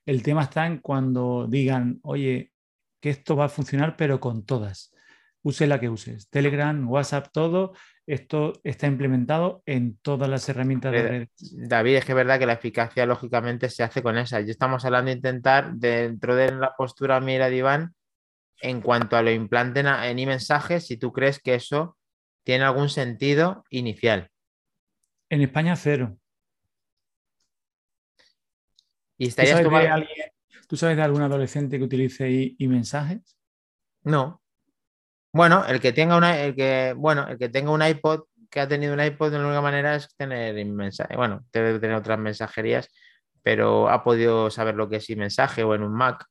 [0.06, 2.54] El tema está en cuando digan, oye,
[3.02, 4.94] que esto va a funcionar, pero con todas.
[5.44, 6.30] Use la que uses.
[6.30, 7.74] Telegram, WhatsApp, todo.
[8.12, 11.30] Esto está implementado en todas las herramientas de redes.
[11.54, 14.42] David, es que es verdad que la eficacia lógicamente se hace con esa.
[14.42, 17.96] Ya estamos hablando de intentar, dentro de la postura mira de Iván,
[18.60, 21.98] en cuanto a lo implanten en e-mensajes, si tú crees que eso
[22.44, 24.30] tiene algún sentido inicial.
[25.30, 26.18] En España, cero.
[29.18, 30.28] ¿Y ¿Tú, sabes de alguien,
[30.68, 33.38] ¿Tú sabes de algún adolescente que utilice y, mensajes?
[34.04, 34.41] No.
[35.34, 38.68] Bueno, el que tenga una, el que, bueno, el que tenga un iPod, que ha
[38.68, 41.16] tenido un iPod, de la única manera es tener mensaje.
[41.16, 42.90] Bueno, debe tener otras mensajerías,
[43.42, 46.26] pero ha podido saber lo que es mensaje o en un Mac,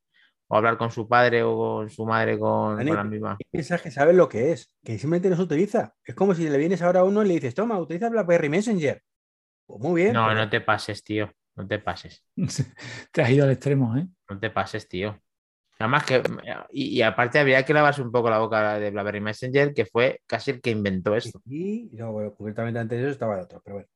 [0.49, 3.39] o hablar con su padre o con su madre con, la misma.
[3.53, 5.95] mensaje sabe lo que es, que simplemente no se utiliza.
[6.05, 9.01] Es como si le vienes ahora a uno y le dices, toma, utiliza BlackBerry Messenger.
[9.67, 10.13] Pues muy bien.
[10.13, 11.33] No, no te pases, tío.
[11.57, 12.25] No te pases.
[13.13, 14.07] te has ido al extremo, ¿eh?
[14.29, 15.21] No te pases, tío.
[15.81, 16.23] Nada que.
[16.71, 20.53] Y, aparte habría que lavarse un poco la boca de BlackBerry Messenger, que fue casi
[20.53, 21.41] el que inventó esto.
[21.47, 23.89] Y no, bueno, concretamente antes de eso estaba el otro, pero bueno.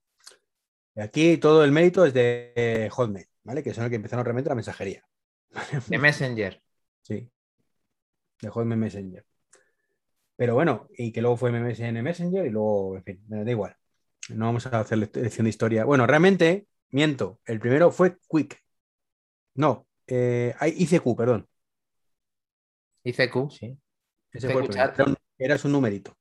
[0.97, 3.63] Aquí todo el mérito es de Hotmail, ¿vale?
[3.63, 5.05] Que son los que empezaron realmente la mensajería.
[5.89, 6.63] De Messenger.
[7.03, 7.31] Sí.
[8.41, 9.25] De Hotmail Messenger.
[10.37, 13.77] Pero bueno, y que luego fue MSN Messenger y luego, en fin, da igual.
[14.31, 15.85] No vamos a hacer lección de historia.
[15.85, 18.63] Bueno, realmente Miento, el primero fue Quick.
[19.55, 21.49] No, eh, ICQ, perdón.
[23.05, 23.79] ICQ, sí.
[24.33, 25.17] Ese fue el.
[25.39, 26.17] Era, su numerito.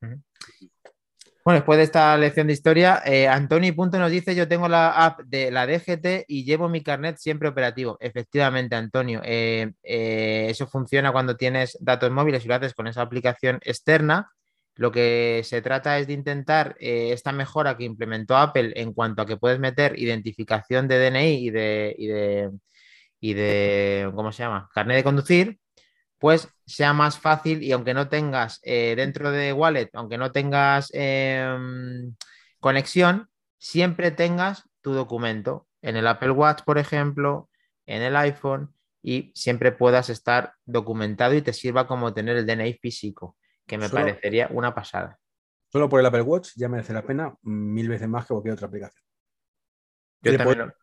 [0.00, 4.90] Bueno, después de esta lección de historia, eh, Antoni Punto nos dice: Yo tengo la
[4.90, 7.96] app de la DGT y llevo mi carnet siempre operativo.
[8.00, 13.02] Efectivamente, Antonio, eh, eh, eso funciona cuando tienes datos móviles y lo haces con esa
[13.02, 14.30] aplicación externa.
[14.80, 19.20] Lo que se trata es de intentar eh, esta mejora que implementó Apple en cuanto
[19.20, 22.50] a que puedes meter identificación de DNI y de, y de,
[24.14, 24.68] ¿cómo se llama?
[24.74, 25.60] Carnet de conducir,
[26.18, 30.90] pues sea más fácil y aunque no tengas eh, dentro de Wallet, aunque no tengas
[30.92, 32.14] em,
[32.60, 37.48] conexión, siempre tengas tu documento en el Apple Watch, por ejemplo,
[37.86, 42.74] en el iPhone y siempre puedas estar documentado y te sirva como tener el DNI
[42.74, 45.18] físico que me parecería una pasada.
[45.68, 48.66] Solo por el Apple Watch ya merece la pena mil veces más que cualquier otra
[48.66, 49.04] aplicación.
[50.22, 50.74] Yo también lo...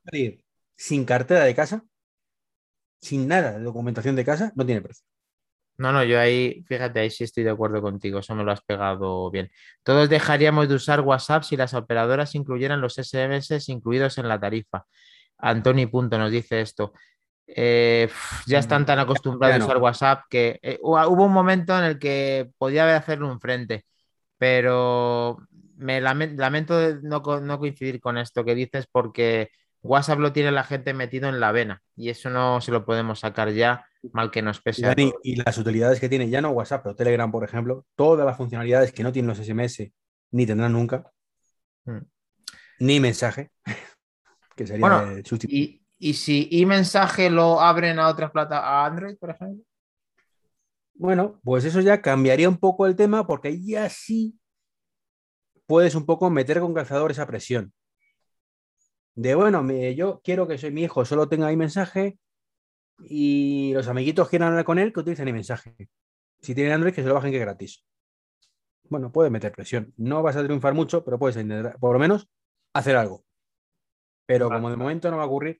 [0.76, 1.84] sin cartera de casa,
[3.02, 5.06] sin nada de documentación de casa, no tiene precio.
[5.78, 8.62] No, no, yo ahí, fíjate, ahí sí estoy de acuerdo contigo, eso me lo has
[8.62, 9.52] pegado bien.
[9.84, 14.86] Todos dejaríamos de usar WhatsApp si las operadoras incluyeran los SMS incluidos en la tarifa.
[15.38, 16.94] Antoni Punto nos dice esto.
[17.46, 18.10] Eh,
[18.48, 22.50] ya están tan acostumbrados a usar WhatsApp que eh, hubo un momento en el que
[22.58, 23.86] podía hacerle un frente,
[24.38, 25.38] pero
[25.78, 29.52] me lamento no, no coincidir con esto que dices porque
[29.88, 33.20] WhatsApp lo tiene la gente metido en la vena y eso no se lo podemos
[33.20, 34.94] sacar ya, mal que nos pese.
[35.24, 38.92] Y, las utilidades que tiene, ya no WhatsApp, pero Telegram, por ejemplo, todas las funcionalidades
[38.92, 39.92] que no tienen los SMS
[40.32, 41.12] ni tendrán nunca,
[41.86, 42.00] hmm.
[42.80, 43.52] ni mensaje,
[44.56, 49.32] que sería bueno, y, ¿Y si e-mensaje lo abren a otras plataformas, a Android, por
[49.32, 49.64] ejemplo?
[50.94, 54.40] Bueno, pues eso ya cambiaría un poco el tema porque ya sí
[55.66, 57.74] puedes un poco meter con calzador esa presión.
[59.18, 62.20] De bueno, yo quiero que soy mi hijo solo tenga e-mensaje
[63.00, 65.90] y los amiguitos quieran hablar con él que utilicen e-mensaje.
[66.40, 67.84] Si tienen Android, que se lo bajen que es gratis.
[68.84, 69.92] Bueno, puedes meter presión.
[69.98, 72.30] No vas a triunfar mucho, pero puedes intentar, por lo menos,
[72.74, 73.26] hacer algo.
[74.28, 75.60] Pero como de momento no va a ocurrir,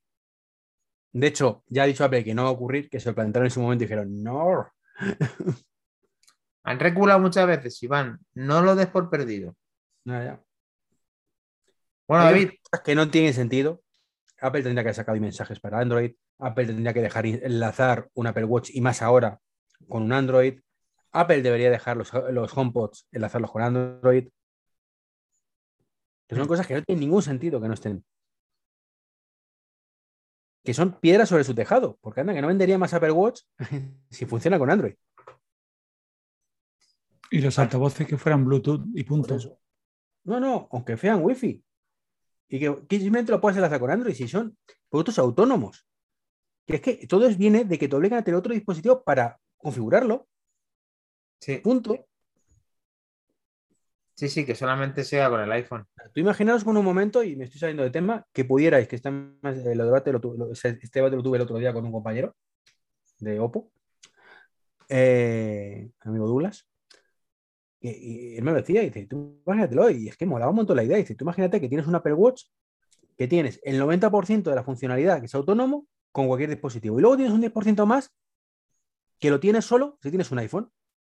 [1.14, 3.48] de hecho, ya ha dicho Apple que no va a ocurrir, que se lo plantearon
[3.48, 4.72] en su momento y dijeron, no.
[6.64, 8.20] Han reculado muchas veces, Iván.
[8.36, 9.56] No lo des por perdido.
[10.06, 10.40] ya.
[12.08, 12.52] Bueno, David.
[12.86, 13.82] Que no tiene sentido.
[14.40, 16.14] Apple tendría que sacar mensajes para Android.
[16.40, 19.40] Apple tendría que dejar enlazar un Apple Watch y más ahora
[19.88, 20.60] con un Android.
[21.12, 24.30] Apple debería dejar los, los HomePods enlazarlos con Android.
[26.28, 26.48] Que son mm.
[26.48, 28.06] cosas que no tienen ningún sentido que no estén.
[30.64, 31.98] Que son piedras sobre su tejado.
[32.02, 33.42] Porque anda, que no vendería más Apple Watch
[34.12, 34.96] si funciona con Android.
[37.32, 39.52] Y los altavoces que fueran Bluetooth y puntos.
[40.24, 41.64] No, no, aunque sean Wi-Fi.
[42.50, 44.58] Y que, simplemente lo puedes enlazar con Android si son
[44.90, 45.86] productos autónomos.
[46.66, 50.28] Que es que todo viene de que te obligan a tener otro dispositivo para configurarlo.
[51.40, 51.58] Sí.
[51.58, 52.08] Punto.
[54.16, 55.86] Sí, sí, que solamente sea con el iPhone.
[56.12, 59.12] Tú imaginaos con un momento, y me estoy saliendo de tema, que pudierais, que este,
[59.12, 62.36] debate lo, este debate lo tuve el otro día con un compañero
[63.20, 63.72] de Oppo,
[64.90, 66.68] eh, amigo Douglas,
[67.80, 70.98] y, él me decía, dice, tú imagínatelo, y es que molaba un montón la idea,
[70.98, 72.44] y dice, tú imagínate que tienes un Apple Watch,
[73.16, 77.18] que tienes el 90% de la funcionalidad que es autónomo con cualquier dispositivo, y luego
[77.18, 78.14] tienes un 10% más
[79.20, 80.72] que lo tienes solo si tienes un iPhone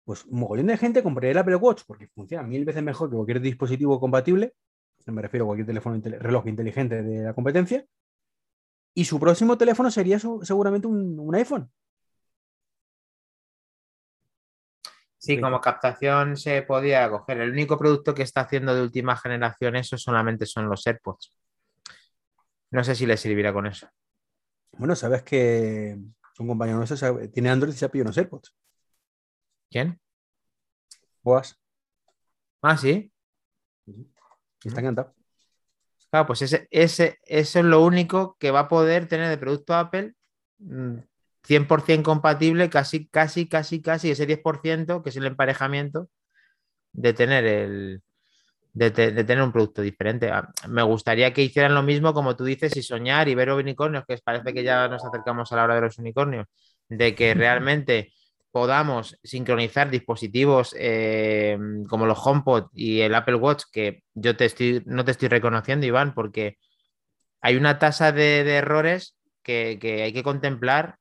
[0.09, 3.15] pues un mogollón de gente compraría el Apple Watch porque funciona mil veces mejor que
[3.15, 4.55] cualquier dispositivo compatible,
[5.05, 7.85] me refiero a cualquier teléfono, reloj inteligente de la competencia,
[8.95, 11.69] y su próximo teléfono sería seguramente un, iPhone.
[15.19, 17.41] Sí, como captación se podía coger.
[17.41, 21.37] El único producto que está haciendo de última generación eso solamente son los AirPods.
[22.71, 23.89] No sé si le servirá con eso.
[24.71, 25.97] Bueno, sabes que
[26.39, 28.55] un compañero nuestro tiene Android y se ha pedido unos AirPods.
[29.69, 29.99] ¿Quién?
[31.21, 31.59] Boas.
[32.61, 33.11] Ah, sí.
[34.63, 35.13] Está encantado.
[36.09, 39.75] Claro, pues ese, ese, eso es lo único que va a poder tener de producto
[39.75, 40.15] Apple
[41.47, 46.09] 100% mm, compatible, casi, casi, casi, casi ese 10%, que es el emparejamiento,
[46.93, 48.01] de tener el,
[48.73, 50.29] de, tener un producto diferente.
[50.31, 54.05] Ah, me gustaría que hicieran lo mismo, como tú dices, y soñar y ver unicornios,
[54.07, 56.47] que parece que ya nos acercamos a la hora de los unicornios,
[56.87, 58.13] de que realmente
[58.51, 64.81] podamos sincronizar dispositivos eh, como los HomePod y el Apple Watch, que yo te estoy,
[64.85, 66.57] no te estoy reconociendo, Iván, porque
[67.41, 70.97] hay una tasa de, errores que, hay que contemplar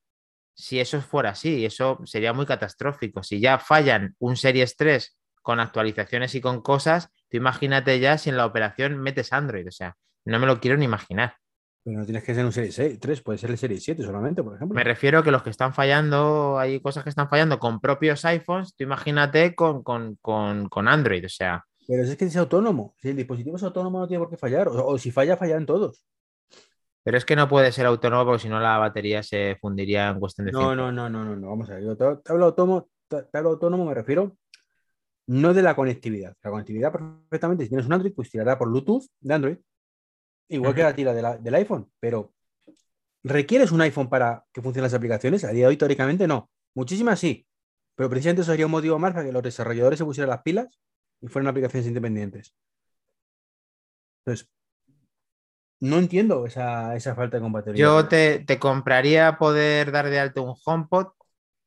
[0.58, 1.64] si eso fuera así.
[1.64, 3.22] Eso sería muy catastrófico.
[3.22, 8.30] Si ya fallan un Series 3 con actualizaciones y con cosas, tú imagínate ya si
[8.30, 9.66] en la operación metes Android.
[9.68, 11.36] O sea, no me lo quiero ni imaginar.
[11.84, 14.42] Pero no tienes que ser un Serie 6, 3, puede ser el Serie 7 solamente,
[14.42, 14.74] por ejemplo.
[14.74, 18.24] Me refiero a que los que están fallando, hay cosas que están fallando con propios
[18.24, 19.84] iPhones, tú imagínate con,
[20.86, 21.64] Android, o sea.
[21.86, 22.94] Pero es que es autónomo.
[22.98, 24.68] Si el dispositivo es autónomo, no tiene por qué fallar.
[24.68, 26.04] O, si falla, fallan todos.
[27.08, 30.20] Pero es que no puede ser autónomo porque si no la batería se fundiría en
[30.20, 31.48] cuestión de no, No, no, no, no, no.
[31.48, 31.82] Vamos a ver.
[31.82, 34.36] Yo te, hablo autónomo, te, hablo autónomo, me refiero
[35.28, 36.36] no de la conectividad.
[36.42, 39.56] La conectividad perfectamente, si tienes un Android, pues tirará por Bluetooth de Android
[40.48, 42.34] igual que la tira del iPhone, pero
[43.24, 45.44] ¿requieres un iPhone para que funcionen las aplicaciones?
[45.44, 46.50] A día de hoy, teóricamente, no.
[46.74, 47.46] Muchísimas sí,
[47.94, 50.78] pero precisamente eso sería un motivo más para que los desarrolladores se pusieran las pilas
[51.22, 52.54] y fueran aplicaciones independientes.
[54.26, 54.50] Entonces,
[55.80, 57.86] no entiendo esa, falta de compatibilidad.
[57.86, 61.08] Yo te, compraría poder dar de alto un HomePod,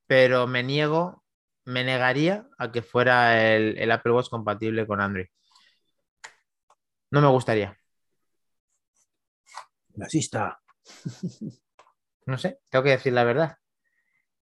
[0.07, 1.23] pero me niego,
[1.65, 5.27] me negaría a que fuera el, el Apple Watch compatible con Android.
[7.11, 7.77] No me gustaría.
[9.95, 10.59] Nazista.
[12.27, 13.57] No sé, tengo que decir la verdad.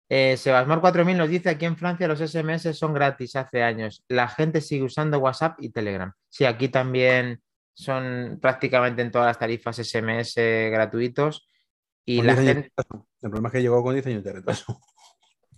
[0.07, 4.05] Eh, Sebasmor 4000 nos dice aquí en Francia los SMS son gratis hace años.
[4.07, 6.13] La gente sigue usando WhatsApp y Telegram.
[6.29, 7.42] Sí, aquí también
[7.73, 11.47] son prácticamente en todas las tarifas SMS gratuitos.
[12.05, 12.71] Y la gente...
[13.21, 14.79] El problema es que llegó con 10 años de retraso.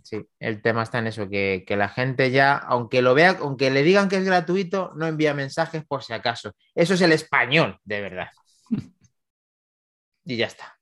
[0.04, 3.72] Sí, el tema está en eso, que, que, la gente ya, aunque lo vea, aunque
[3.72, 6.52] le digan que es gratuito, no envía mensajes por si acaso.
[6.76, 8.28] Eso es el español, de verdad
[10.26, 10.78] y ya está.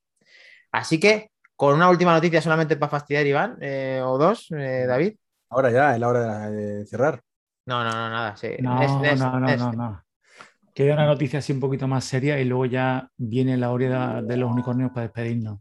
[0.71, 5.15] Así que, con una última noticia solamente para fastidiar, Iván, eh, o dos, eh, David.
[5.49, 7.21] Ahora ya, es la hora de, cerrar.
[7.65, 8.36] No, no, no, nada.
[8.59, 10.02] No, no, no, no, no.
[10.74, 14.38] Queda una noticia así un poquito más seria y luego ya viene la hora de
[14.38, 15.59] los unicornios para despedirnos.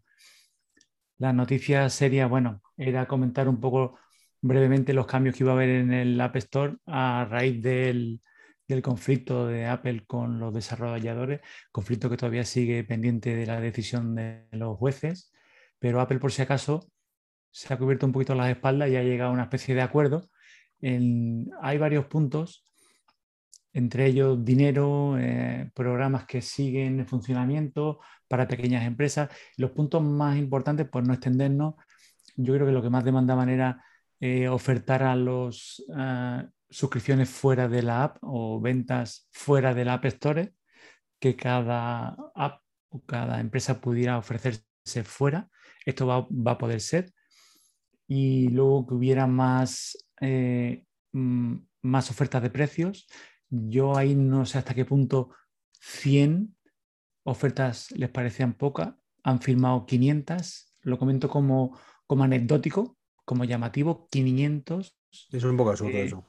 [1.18, 3.98] La noticia seria, bueno, era comentar un poco
[4.40, 8.20] brevemente los cambios que iba a haber en el App Store a raíz del,
[8.66, 11.40] del conflicto de Apple con los desarrolladores,
[11.70, 15.32] conflicto que todavía sigue pendiente de la decisión de los jueces,
[15.78, 16.88] pero Apple por si acaso
[17.50, 20.28] se ha cubierto un poquito las espaldas y ha llegado a una especie de acuerdo.
[20.80, 22.66] hay varios puntos,
[23.72, 29.30] entre ellos dinero, eh, programas que siguen en funcionamiento para pequeñas empresas.
[29.56, 31.74] Los puntos más importantes, por no extendernos,
[32.36, 33.84] yo creo que lo que más demandaban era
[34.20, 39.94] eh, ofertar a los ah, suscripciones fuera de la app o ventas fuera de la
[39.94, 40.54] App Store,
[41.20, 45.48] que cada app o cada empresa pudiera ofrecerse fuera.
[45.84, 47.12] Esto va, a poder ser.
[48.06, 53.06] Y luego que hubiera más, eh, mm, más ofertas de precios.
[53.54, 55.28] Yo ahí no sé hasta qué punto
[55.80, 56.56] 100
[57.24, 58.94] ofertas les parecían pocas.
[59.24, 60.74] Han firmado 500.
[60.80, 62.96] Lo comento como, como anecdótico,
[63.26, 64.08] como llamativo.
[64.10, 64.96] 500.
[65.30, 66.24] Es un poco absurdo eh, eso.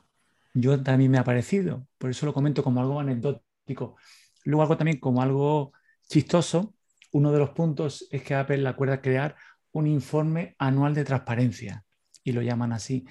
[0.54, 1.88] Yo también me ha parecido.
[1.98, 3.96] Por eso lo comento como algo anecdótico.
[4.44, 5.72] Luego algo también como algo
[6.10, 6.76] chistoso.
[7.14, 9.38] Uno de los puntos es que Apple acuerda crear
[9.72, 11.86] un informe anual de transparencia
[12.22, 13.06] y lo llaman así.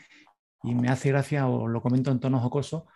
[0.62, 2.86] Y me hace gracia, o lo comento en tono jocoso,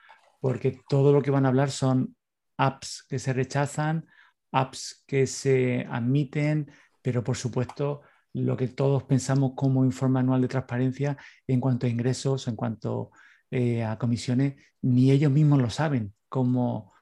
[0.47, 2.15] porque todo lo que van a hablar son
[2.57, 4.07] apps que se rechazan,
[4.53, 6.71] apps que se admiten,
[7.03, 11.17] pero por supuesto lo que todos pensamos como informe anual de transparencia
[11.49, 13.11] en cuanto a ingresos, en cuanto
[13.51, 16.93] eh, a comisiones, ni ellos mismos lo saben como,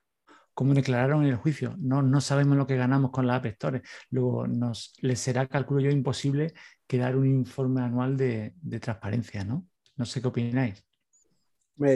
[0.55, 1.77] como declararon en el juicio.
[1.79, 3.83] No, no sabemos lo que ganamos con la App Store.
[4.09, 6.55] Luego nos, les será, calculo yo, imposible
[6.87, 9.67] crear un informe anual de, transparencia, ¿no?
[9.97, 10.83] No sé qué opináis.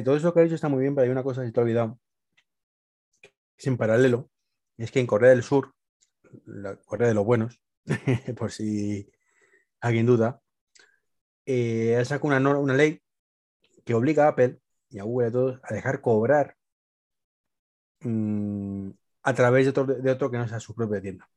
[0.04, 1.62] Todo eso que ha dicho está muy bien, pero hay una cosa que te he
[1.62, 1.98] olvidado.
[3.56, 4.30] Es en paralelo.
[4.76, 5.74] Es que en Corea del Sur,
[6.46, 7.60] la Corea de los buenos,
[8.36, 9.10] por si
[9.80, 10.40] alguien duda,
[11.46, 13.00] eh, sacado una, una ley
[13.84, 14.60] que obliga a Apple
[14.90, 16.58] y a Google a todos a dejar cobrar
[18.00, 18.90] Mm,
[19.22, 21.28] a través de otro, de otro, que no sea su propia tienda.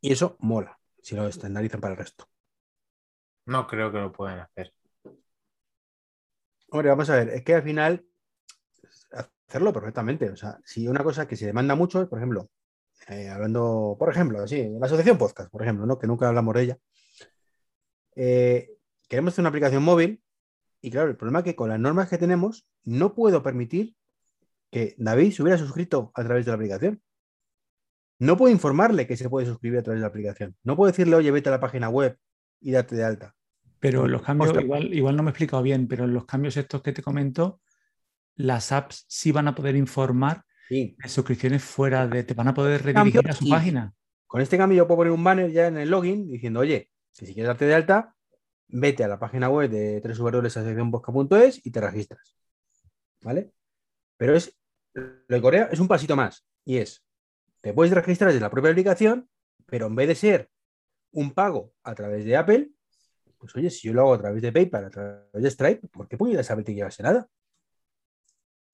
[0.00, 2.28] Y eso mola, si lo estandarizan para el resto.
[3.46, 4.72] No creo que lo puedan hacer.
[6.70, 8.04] Hombre, vamos a ver, es que al final
[9.48, 10.30] hacerlo perfectamente.
[10.30, 12.50] O sea, si una cosa que se demanda mucho, por ejemplo,
[13.08, 15.98] eh, hablando, por ejemplo, así, la asociación podcast, por ejemplo, ¿no?
[15.98, 16.78] que nunca hablamos de ella.
[18.16, 18.76] Eh,
[19.08, 20.22] queremos hacer una aplicación móvil
[20.80, 23.96] y claro, el problema es que con las normas que tenemos no puedo permitir
[24.70, 27.02] que David se hubiera suscrito a través de la aplicación.
[28.18, 30.56] No puedo informarle que se puede suscribir a través de la aplicación.
[30.64, 32.18] No puedo decirle, oye, vete a la página web
[32.60, 33.37] y date de alta.
[33.80, 36.92] Pero los cambios, igual, igual no me he explicado bien, pero los cambios estos que
[36.92, 37.60] te comento,
[38.34, 42.24] las apps sí van a poder informar de suscripciones fuera de.
[42.24, 43.94] Te van a poder redirigir a su página.
[44.26, 47.26] Con este cambio yo puedo poner un banner ya en el login diciendo, oye, si
[47.26, 48.14] quieres darte de alta,
[48.68, 52.36] vete a la página web de www.asociacionbosca.es y te registras.
[53.22, 53.52] ¿Vale?
[54.16, 54.56] Pero es,
[54.92, 57.04] lo de Corea es un pasito más y es,
[57.60, 59.28] te puedes registrar desde la propia aplicación,
[59.66, 60.50] pero en vez de ser
[61.12, 62.70] un pago a través de Apple,
[63.38, 66.08] pues oye, si yo lo hago a través de PayPal, a través de Stripe, ¿por
[66.08, 67.26] qué puedo ir a saber que llevase nada?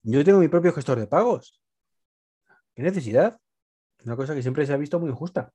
[0.03, 1.63] Yo tengo mi propio gestor de pagos.
[2.75, 3.39] ¿Qué necesidad?
[4.05, 5.53] Una cosa que siempre se ha visto muy injusta.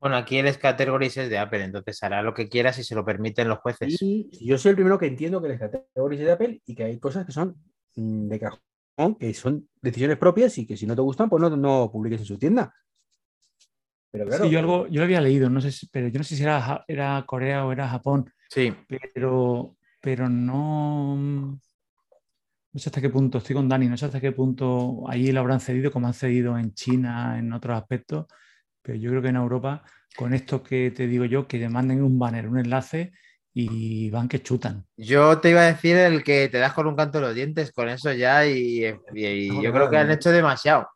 [0.00, 3.04] Bueno, aquí el categories es de Apple, entonces hará lo que quiera si se lo
[3.04, 4.00] permiten los jueces.
[4.00, 6.84] Y yo soy el primero que entiendo que el categories es de Apple y que
[6.84, 7.56] hay cosas que son
[7.96, 11.56] Mm, de cajón, que son decisiones propias y que si no te gustan, pues no,
[11.56, 12.74] no publiques en su tienda.
[14.10, 14.46] Pero claro.
[14.46, 17.22] yo, algo, yo lo había leído, no sé pero yo no sé si era, era
[17.26, 18.32] Corea o era Japón.
[18.48, 18.74] Sí.
[19.14, 21.58] Pero, pero no.
[22.72, 25.40] No sé hasta qué punto, estoy con Dani, no sé hasta qué punto ahí lo
[25.40, 28.26] habrán cedido, como han cedido en China, en otros aspectos,
[28.80, 29.82] pero yo creo que en Europa,
[30.16, 33.12] con esto que te digo yo, que demanden un banner, un enlace,
[33.52, 34.86] y van que chutan.
[34.96, 37.72] Yo te iba a decir el que te das con un canto de los dientes,
[37.72, 40.88] con eso ya, y, yo creo que han hecho demasiado.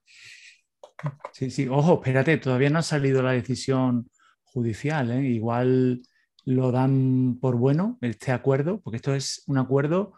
[1.32, 4.11] Sí, sí, ojo, espérate, todavía no ha salido la decisión
[4.44, 5.22] judicial, ¿eh?
[5.22, 6.02] igual
[6.44, 10.14] lo dan por bueno este acuerdo, porque esto es un acuerdo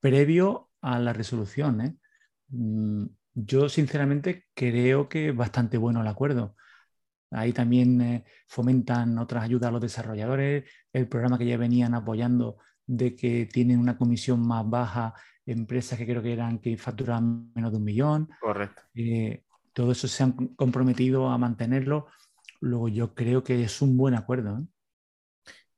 [0.00, 1.80] previo a la resolución.
[1.80, 1.96] ¿eh?
[2.48, 6.56] Mm, yo sinceramente creo que es bastante bueno el acuerdo.
[7.30, 12.58] Ahí también eh, fomentan otras ayudas a los desarrolladores, el programa que ya venían apoyando
[12.86, 15.14] de que tienen una comisión más baja
[15.46, 18.28] empresas que creo que eran que facturan menos de un millón.
[18.40, 18.82] Correcto.
[18.94, 19.44] Eh,
[19.80, 22.06] todo eso se han comprometido a mantenerlo.
[22.60, 24.58] Luego yo creo que es un buen acuerdo.
[24.58, 24.66] ¿eh?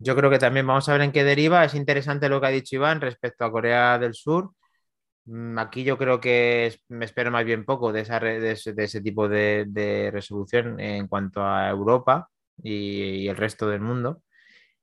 [0.01, 1.65] Yo creo que también vamos a ver en qué deriva.
[1.65, 4.51] Es interesante lo que ha dicho Iván respecto a Corea del Sur.
[5.27, 9.29] Mm, aquí yo creo que me espero más bien poco de, esa, de, ese, tipo
[9.29, 12.29] de, resolución en cuanto a Europa
[12.61, 14.21] y, el resto del mundo.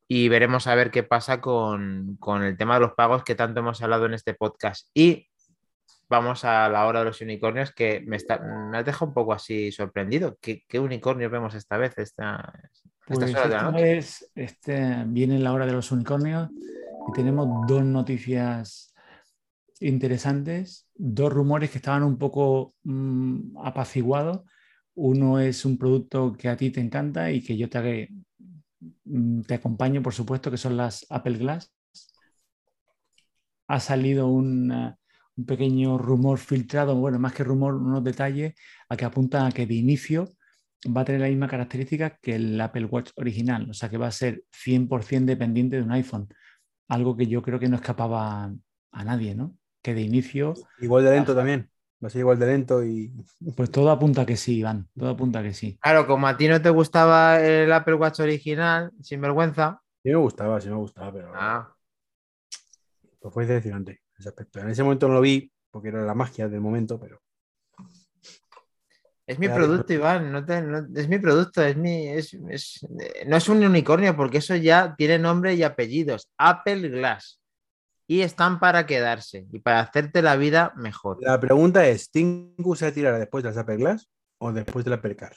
[0.07, 3.81] Y veremos a ver qué pasa con, el tema de los pagos que tanto hemos
[3.81, 4.89] hablado en este podcast.
[4.93, 5.28] Y
[6.09, 9.33] vamos a la hora de los unicornios que me, está, me ha dejado un poco
[9.33, 10.37] así sorprendido.
[10.41, 11.97] ¿Qué, qué unicornio vemos esta vez?
[11.97, 12.51] Esta,
[13.05, 18.93] pues esta vez este, viene la hora de los unicornios y tenemos dos noticias
[19.79, 24.41] interesantes, dos rumores que estaban un poco mm, apaciguados.
[24.95, 28.09] Uno es un producto que a ti te encanta y que yo te,
[29.05, 31.71] mm, te acompaño, por supuesto, que son las Apple Glass.
[33.67, 34.27] Ha salido
[35.39, 38.53] un pequeño rumor filtrado, bueno, más que rumor, unos detalles
[38.89, 40.27] a que apuntan a que de inicio
[40.85, 44.07] va a tener la misma característica que el Apple Watch original, o sea que va
[44.07, 46.27] a ser 100% dependiente de un iPhone,
[46.89, 48.51] algo que yo creo que no escapaba
[48.91, 49.55] a nadie, ¿no?
[49.81, 50.53] Que de inicio...
[50.79, 51.69] Igual de lento también,
[52.03, 53.13] va a ser igual de lento y...
[53.55, 55.77] Pues todo apunta que sí, Iván, todo apunta que sí.
[55.81, 59.81] Claro, como a ti no te gustaba el Apple Watch original, sin vergüenza.
[60.03, 61.31] Sí me gustaba, sí me gustaba, pero...
[61.33, 61.73] Ah.
[63.21, 64.59] Pues fue decepcionante ese aspecto.
[64.59, 67.21] En ese momento no lo vi porque era la magia del momento, pero...
[69.25, 70.39] Es mi producto, Iván, no,
[70.95, 72.07] es mi producto, es mi,
[73.27, 76.31] no es un unicornio porque eso ya tiene nombre y apellidos.
[76.35, 77.39] Apple Glass.
[78.07, 81.19] Y están para quedarse y para hacerte la vida mejor.
[81.21, 84.09] La pregunta es, ¿Tingu se tirará después de las Apple Glass
[84.39, 85.35] o después de la Apple Car?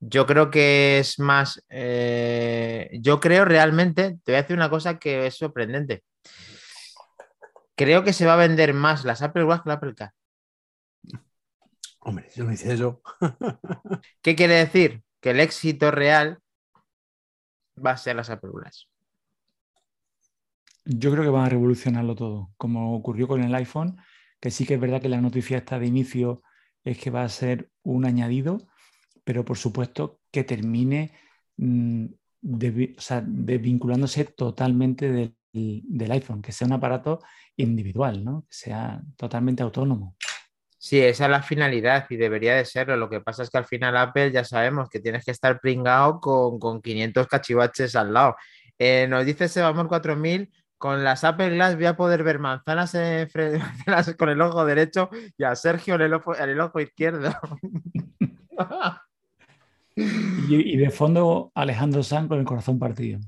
[0.00, 4.98] Yo creo que es más, eh, yo creo realmente, te voy a decir una cosa
[4.98, 6.02] que es sorprendente.
[7.80, 10.12] Creo que se va a vender más las Apple Watch que la Apple Car.
[12.00, 13.00] Hombre, yo no hice eso.
[14.20, 15.02] ¿Qué quiere decir?
[15.18, 16.42] Que el éxito real
[17.82, 18.50] va a ser las Apple
[20.84, 23.96] Yo creo que van a revolucionarlo todo, como ocurrió con el iPhone,
[24.40, 26.42] que sí que es verdad que la noticia está de inicio
[26.84, 28.58] es que va a ser un añadido,
[29.24, 31.12] pero por supuesto que termine
[31.56, 32.08] mm,
[32.42, 37.20] desvinculándose totalmente del, del, iPhone, que sea un aparato
[37.56, 38.42] individual, ¿no?
[38.42, 40.16] que sea totalmente autónomo.
[40.78, 42.96] Sí, esa es la finalidad y debería de serlo.
[42.96, 46.20] Lo que pasa es que al final Apple ya sabemos que tienes que estar pringado
[46.20, 48.36] con, con 500 cachivaches al lado.
[48.78, 52.96] Eh, nos dice Sebamor 4000, con las Apple Glass voy a poder ver manzanas,
[54.18, 57.30] con el ojo derecho y a Sergio en el ojo, en el ojo izquierdo.
[59.96, 63.20] y, y, de fondo Alejandro San con el corazón partido.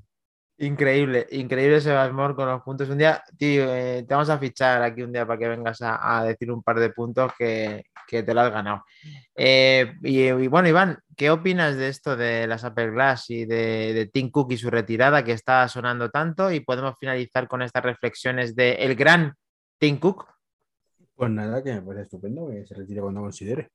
[0.63, 2.89] Increíble, increíble Sebasmor con los puntos.
[2.89, 6.23] Un día, tío, eh, te vamos a fichar aquí un día para que vengas a,
[6.23, 8.85] decir un par de puntos que, te lo has ganado.
[9.35, 14.07] Eh, y, bueno, Iván, ¿qué opinas de esto de las Apple Glass y de, de,
[14.07, 16.53] Tim Cook y su retirada que está sonando tanto?
[16.53, 19.35] Y podemos finalizar con estas reflexiones de el gran
[19.79, 20.29] Tim Cook.
[21.17, 23.73] Pues nada, que me parece estupendo que se retire cuando considere.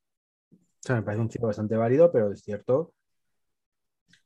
[0.53, 2.93] O sea, me parece un chico bastante válido, pero es cierto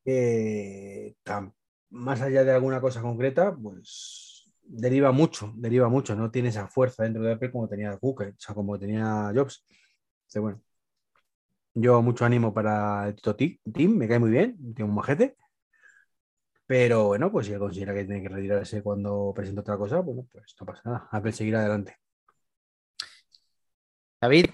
[0.04, 1.61] que tampoco
[1.92, 7.04] más allá de alguna cosa concreta, pues deriva mucho, deriva mucho, no tiene esa fuerza
[7.04, 9.66] dentro de Apple como tenía Cook, o sea, como tenía Jobs.
[10.22, 10.62] Entonces, bueno,
[11.74, 15.38] yo mucho ánimo para el Tito Team, me cae muy bien, tiene un majete.
[16.66, 20.26] Pero bueno, pues si él considera que tiene que retirarse cuando presenta otra cosa, bueno,
[20.32, 21.10] pues no pasa nada.
[21.12, 21.98] Apple seguirá adelante.
[24.22, 24.46] David.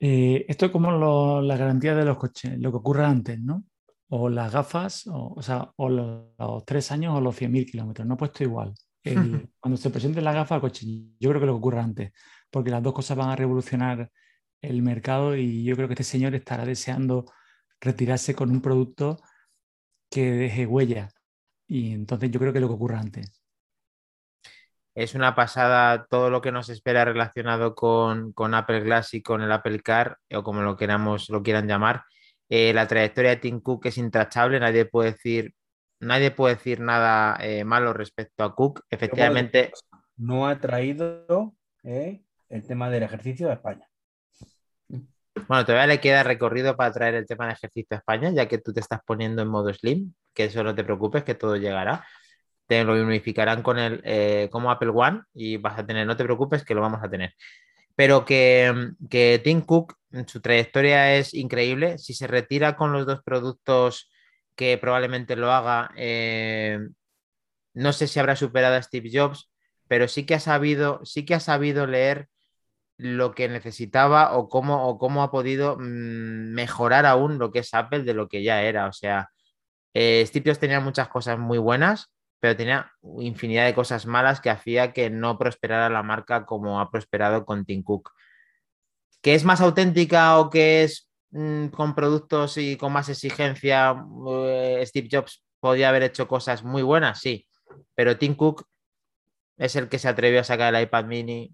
[0.00, 3.64] Eh, esto es como la garantía de los coches, lo que ocurre antes, ¿no?
[4.08, 8.06] O las gafas, o, sea, o los, tres años o los 100.000 kilómetros.
[8.06, 8.74] No he puesto igual.
[9.60, 10.86] cuando se presente la gafa, coche,
[11.18, 12.12] yo creo que lo que ocurre antes,
[12.50, 14.10] porque las dos cosas van a revolucionar
[14.60, 17.26] el mercado y yo creo que este señor estará deseando
[17.80, 19.20] retirarse con un producto
[20.10, 21.08] que deje huella.
[21.66, 23.42] Y entonces yo creo que lo que ocurre antes.
[24.94, 29.42] Es una pasada todo lo que nos espera relacionado con, con Apple Glass y con
[29.42, 32.04] el Apple Car, o como lo queramos, lo quieran llamar.
[32.48, 35.54] Eh, la trayectoria de Tim Cook es intachable, nadie puede decir,
[36.00, 38.84] nadie puede decir nada eh, malo respecto a Cook.
[38.88, 39.72] Efectivamente.
[40.16, 43.86] No ha traído eh, el tema del ejercicio a España.
[45.46, 48.58] Bueno, todavía le queda recorrido para traer el tema del ejercicio a España, ya que
[48.58, 52.04] tú te estás poniendo en modo slim, que eso no te preocupes, que todo llegará.
[52.66, 56.64] Te lo unificarán con el como Apple One y vas a tener, no te preocupes,
[56.64, 57.34] que lo vamos a tener
[57.98, 59.96] pero que, que Tim Cook,
[60.28, 61.98] su trayectoria es increíble.
[61.98, 64.08] Si se retira con los dos productos
[64.54, 66.78] que probablemente lo haga, eh,
[67.74, 69.50] no sé si habrá superado a Steve Jobs,
[69.88, 72.28] pero sí que ha sabido, sí que ha sabido leer
[72.98, 77.74] lo que necesitaba o cómo, o cómo ha podido mm, mejorar aún lo que es
[77.74, 78.86] Apple de lo que ya era.
[78.86, 79.30] O sea,
[79.92, 84.50] eh, Steve Jobs tenía muchas cosas muy buenas, pero tenía infinidad de cosas malas que
[84.50, 88.10] hacía que no prosperara la marca como ha prosperado con Tim Cook.
[89.20, 93.96] ¿Que es más auténtica o que es mm, con productos y con más exigencia?
[94.28, 97.46] Eh, Steve Jobs podía haber hecho cosas muy buenas, sí,
[97.94, 98.64] pero Tim Cook
[99.56, 101.52] es el que se atrevió a sacar el iPad mini,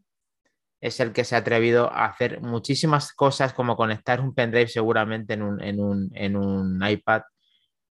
[0.83, 5.33] es el que se ha atrevido a hacer muchísimas cosas como conectar un pendrive seguramente
[5.33, 7.23] en un, en un, en un iPad.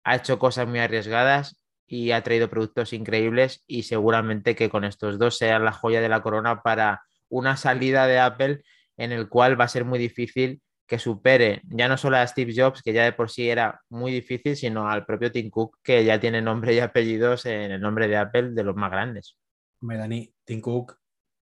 [0.03, 5.19] Ha hecho cosas muy arriesgadas y ha traído productos increíbles y seguramente que con estos
[5.19, 8.63] dos sean la joya de la corona para una salida de Apple
[8.97, 12.53] en el cual va a ser muy difícil que supere ya no solo a Steve
[12.55, 16.05] Jobs, que ya de por sí era muy difícil, sino al propio Tim Cook, que
[16.05, 19.37] ya tiene nombre y apellidos en el nombre de Apple de los más grandes.
[19.81, 20.99] Hombre, Dani, Tim Cook,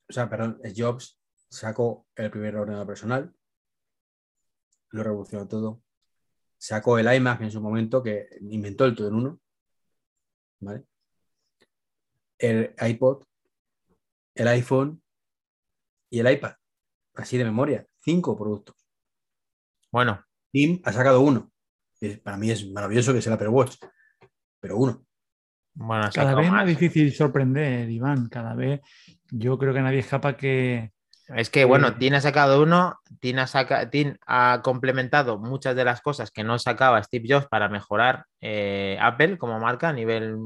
[0.08, 3.32] o sea, perdón, Jobs sacó el primer ordenador personal,
[4.90, 5.82] lo revolucionó todo.
[6.56, 9.40] Sacó el iMac en su momento, que inventó el todo en uno.
[10.60, 10.84] ¿Vale?
[12.38, 13.24] El iPod,
[14.34, 15.02] el iPhone
[16.10, 16.54] y el iPad.
[17.14, 17.86] Así de memoria.
[17.98, 18.76] Cinco productos.
[19.90, 20.24] Bueno.
[20.50, 21.50] Tim ha sacado uno.
[22.22, 23.76] Para mí es maravilloso que sea el Apple Watch.
[24.60, 25.04] Pero uno.
[25.74, 28.28] Bueno, cada vez es más difícil sorprender, Iván.
[28.28, 28.80] Cada vez
[29.30, 30.92] yo creo que nadie escapa que,
[31.36, 33.46] es que, bueno, Tim ha sacado uno, Tim ha,
[34.26, 39.36] ha, complementado muchas de las cosas que no sacaba Steve Jobs para mejorar eh, Apple
[39.36, 40.36] como marca a nivel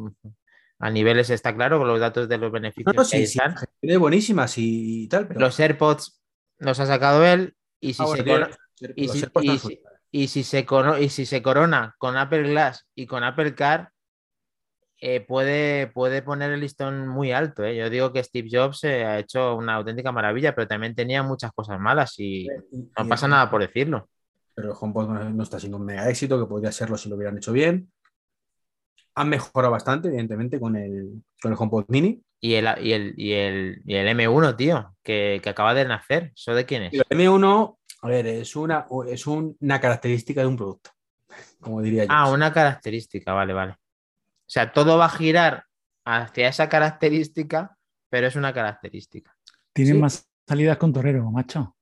[0.80, 3.54] a niveles está claro con los datos de los beneficios no, sí, están.
[4.00, 5.28] buenísimas y tal.
[5.36, 6.20] Los AirPods
[6.58, 8.24] los ha sacado él y si, se,
[8.96, 10.66] y, si, se,
[11.00, 13.91] y si se corona con Apple Glass y con Apple Car,
[15.04, 17.64] eh, puede, puede poner el listón muy alto.
[17.64, 17.74] ¿eh?
[17.74, 21.50] Yo digo que Steve Jobs eh, ha hecho una auténtica maravilla, pero también tenía muchas
[21.52, 22.46] cosas malas y,
[22.96, 24.08] no pasa nada por decirlo.
[24.54, 27.36] Pero el HomePod no, está siendo un mega éxito, que podría serlo si lo hubieran
[27.36, 27.90] hecho bien.
[29.16, 32.22] Han mejorado bastante, evidentemente, con el, con el HomePod Mini.
[32.38, 36.30] Y el, y el, y el, y el M1, tío, que, que, acaba de nacer.
[36.36, 36.94] ¿Eso de quién es?
[36.94, 40.90] El M1, a ver, es una, es una característica de un producto,
[41.60, 42.10] como diría yo.
[42.12, 43.81] Ah, una característica, vale, vale.
[44.52, 45.64] O sea, todo va a girar
[46.04, 47.78] hacia esa característica,
[48.10, 49.34] pero es una característica.
[49.72, 51.74] Tiene más salidas con torero, macho.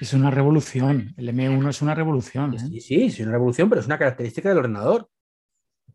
[0.00, 1.12] Es una revolución.
[1.18, 2.54] El M1 es una revolución.
[2.54, 2.58] ¿eh?
[2.58, 5.10] Sí, sí, es una revolución, pero es una característica del ordenador.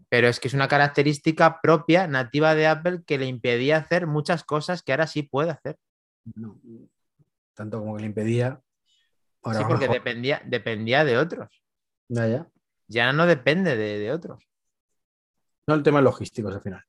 [0.10, 4.44] Pero es que es una característica propia, nativa de Apple, que le impedía hacer muchas
[4.44, 5.80] cosas que ahora sí puede hacer.
[6.36, 6.62] No,
[7.56, 8.62] tanto como que le impedía.
[9.44, 11.64] sí, porque dependía, dependía de otros.
[12.10, 12.48] Ya, ya.
[12.88, 14.48] Ya no depende de otros.
[15.68, 16.82] No el tema logísticos al final.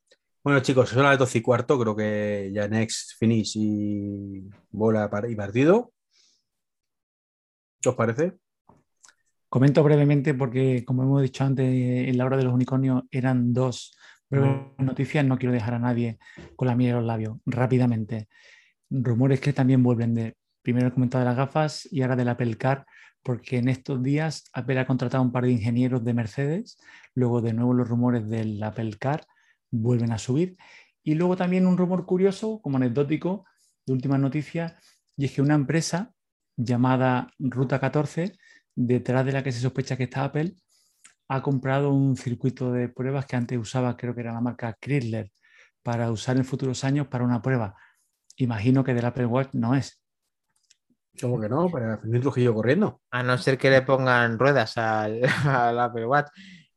[0.45, 1.81] Bueno, chicos, son las 12 y cuarto.
[1.81, 5.93] Creo que ya next, finish y bola y partido.
[7.81, 8.39] ¿Qué os parece?
[9.49, 13.97] Comento brevemente porque, como hemos dicho antes, en la hora de los unicornios eran dos
[14.31, 15.25] breves noticias.
[15.25, 16.19] No quiero dejar a nadie
[16.55, 17.39] con la miel en los labios.
[17.47, 18.29] Rápidamente.
[18.91, 22.57] Rumores que también vuelven de, primero he comentado de las gafas y ahora del Apple
[22.57, 22.87] Car,
[23.29, 26.79] porque en estos días Apple ha contratado un par de ingenieros de Mercedes
[27.15, 29.27] Luego de nuevo los rumores del Apple Car
[29.71, 30.57] vuelven a subir.
[31.03, 33.45] Y luego también un rumor curioso, como anecdótico,
[33.85, 34.79] de última noticia,
[35.15, 36.15] y es que una empresa
[36.57, 38.39] llamada Ruta 14,
[38.75, 40.55] detrás de la que se sospecha que está Apple,
[41.29, 45.31] ha comprado un circuito de pruebas que antes usaba, creo que era la marca Chrysler,
[45.83, 47.77] para usar en futuros años para una prueba.
[48.37, 50.03] Imagino que del Apple Watch no es.
[51.21, 51.69] ¿Cómo que no?
[51.69, 53.01] Para un Trujillo corriendo.
[53.11, 56.29] A no ser que le pongan ruedas al, al Apple Watch.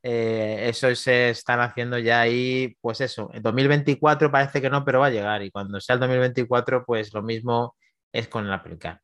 [0.03, 4.99] Eh, eso se están haciendo ya ahí, pues eso, en 2024 parece que no, pero
[4.99, 7.75] va a llegar y cuando sea el 2024, pues lo mismo
[8.11, 8.99] es con el Apple Car.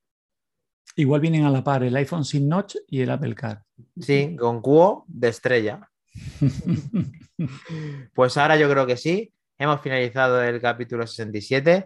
[0.96, 3.62] Igual vienen a la par el iPhone sin notch y el Apple Car.
[4.00, 5.88] Sí, con cuo de estrella.
[8.16, 11.86] pues ahora yo creo que sí, hemos finalizado el capítulo 67.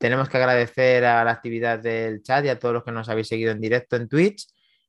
[0.00, 3.28] Tenemos que agradecer a la actividad del chat y a todos los que nos habéis
[3.28, 4.46] seguido en directo en Twitch.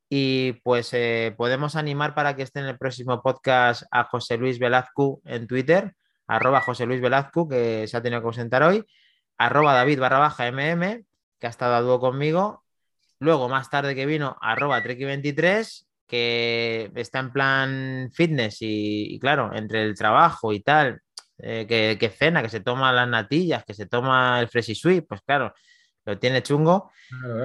[0.07, 4.57] Y pues eh, podemos animar para que esté en el próximo podcast a José Luis
[4.57, 5.95] Velazco en Twitter,
[6.27, 8.85] arroba José Luis Velazco, que se ha tenido que ausentar hoy,
[9.37, 11.03] arroba David barra baja MM,
[11.39, 12.63] que ha estado a dúo conmigo.
[13.19, 19.83] Luego, más tarde que vino, arroba Treki23, que está en plan fitness y, claro, entre
[19.83, 21.01] el trabajo y tal,
[21.41, 25.21] eh, que, cena, que se toma las natillas, que se toma el Freshy Sweet, pues
[25.21, 25.53] claro,
[26.05, 26.91] lo tiene chungo.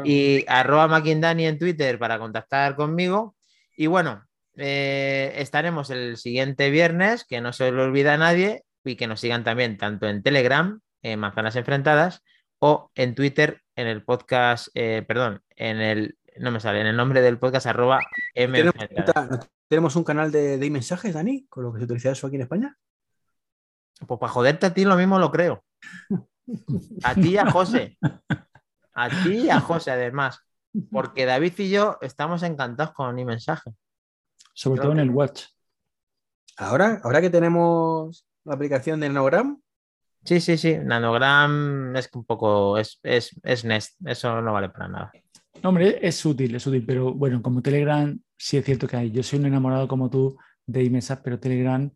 [0.04, 3.36] Y arroba Maquindani en Twitter para contactar conmigo.
[3.76, 4.24] Y bueno,
[4.56, 9.20] eh, estaremos el siguiente viernes, que no se lo olvida a nadie, y que nos
[9.20, 12.22] sigan también tanto en Telegram, en Manzanas Enfrentadas,
[12.58, 16.96] o en Twitter, en el podcast, eh, perdón, en el, no me sale, en el
[16.96, 18.00] nombre del podcast arroba
[18.34, 18.72] M.
[19.68, 22.42] ¿Tenemos, un canal de, de mensajes, Dani, con lo que se utiliza eso aquí en
[22.42, 22.76] España?
[24.06, 25.64] Pues para joderte a ti lo mismo lo creo.
[27.02, 27.98] A ti y a José.
[28.94, 30.40] A ti y a José, además.
[30.90, 33.72] Porque David y yo estamos encantados con mi mensaje.
[34.52, 35.44] Sobre todo en el Watch.
[36.56, 39.60] Ahora, ahora que tenemos la aplicación de Nanogram.
[40.24, 40.78] Sí, sí, sí.
[40.78, 42.78] Nanogram es un poco.
[42.78, 43.96] Es, es, Nest.
[44.04, 45.12] Eso no vale para nada.
[45.62, 46.84] hombre, es útil, es útil.
[46.86, 49.10] Pero bueno, como Telegram, sí es cierto que hay.
[49.10, 51.92] Yo soy un enamorado como tú de iMessage, pero Telegram,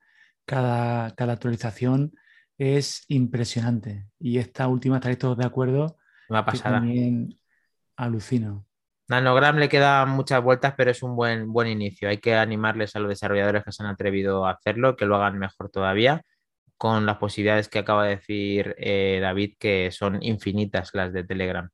[0.51, 2.13] cada, cada actualización
[2.59, 4.09] es impresionante.
[4.19, 5.97] Y esta última, estaréis todos de acuerdo,
[6.29, 6.75] me ha pasado.
[6.75, 7.39] También
[7.97, 8.67] alucino.
[9.09, 12.09] Nanogram le quedan muchas vueltas, pero es un buen, buen inicio.
[12.09, 15.39] Hay que animarles a los desarrolladores que se han atrevido a hacerlo, que lo hagan
[15.39, 16.23] mejor todavía,
[16.77, 21.71] con las posibilidades que acaba de decir eh, David, que son infinitas las de Telegram.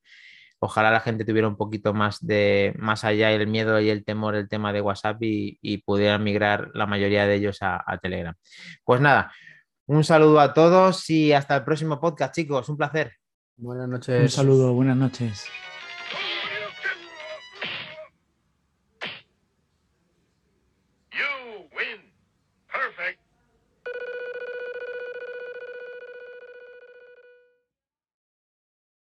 [0.67, 4.35] Ojalá la gente tuviera un poquito más de más allá el miedo y el temor,
[4.35, 8.35] el tema de WhatsApp y, pudieran migrar la mayoría de ellos a Telegram.
[8.85, 9.33] Pues nada,
[9.87, 12.69] un saludo a todos y hasta el próximo podcast, chicos.
[12.69, 13.13] Un placer.
[13.57, 14.21] Buenas noches.
[14.21, 15.47] Un saludo, buenas noches.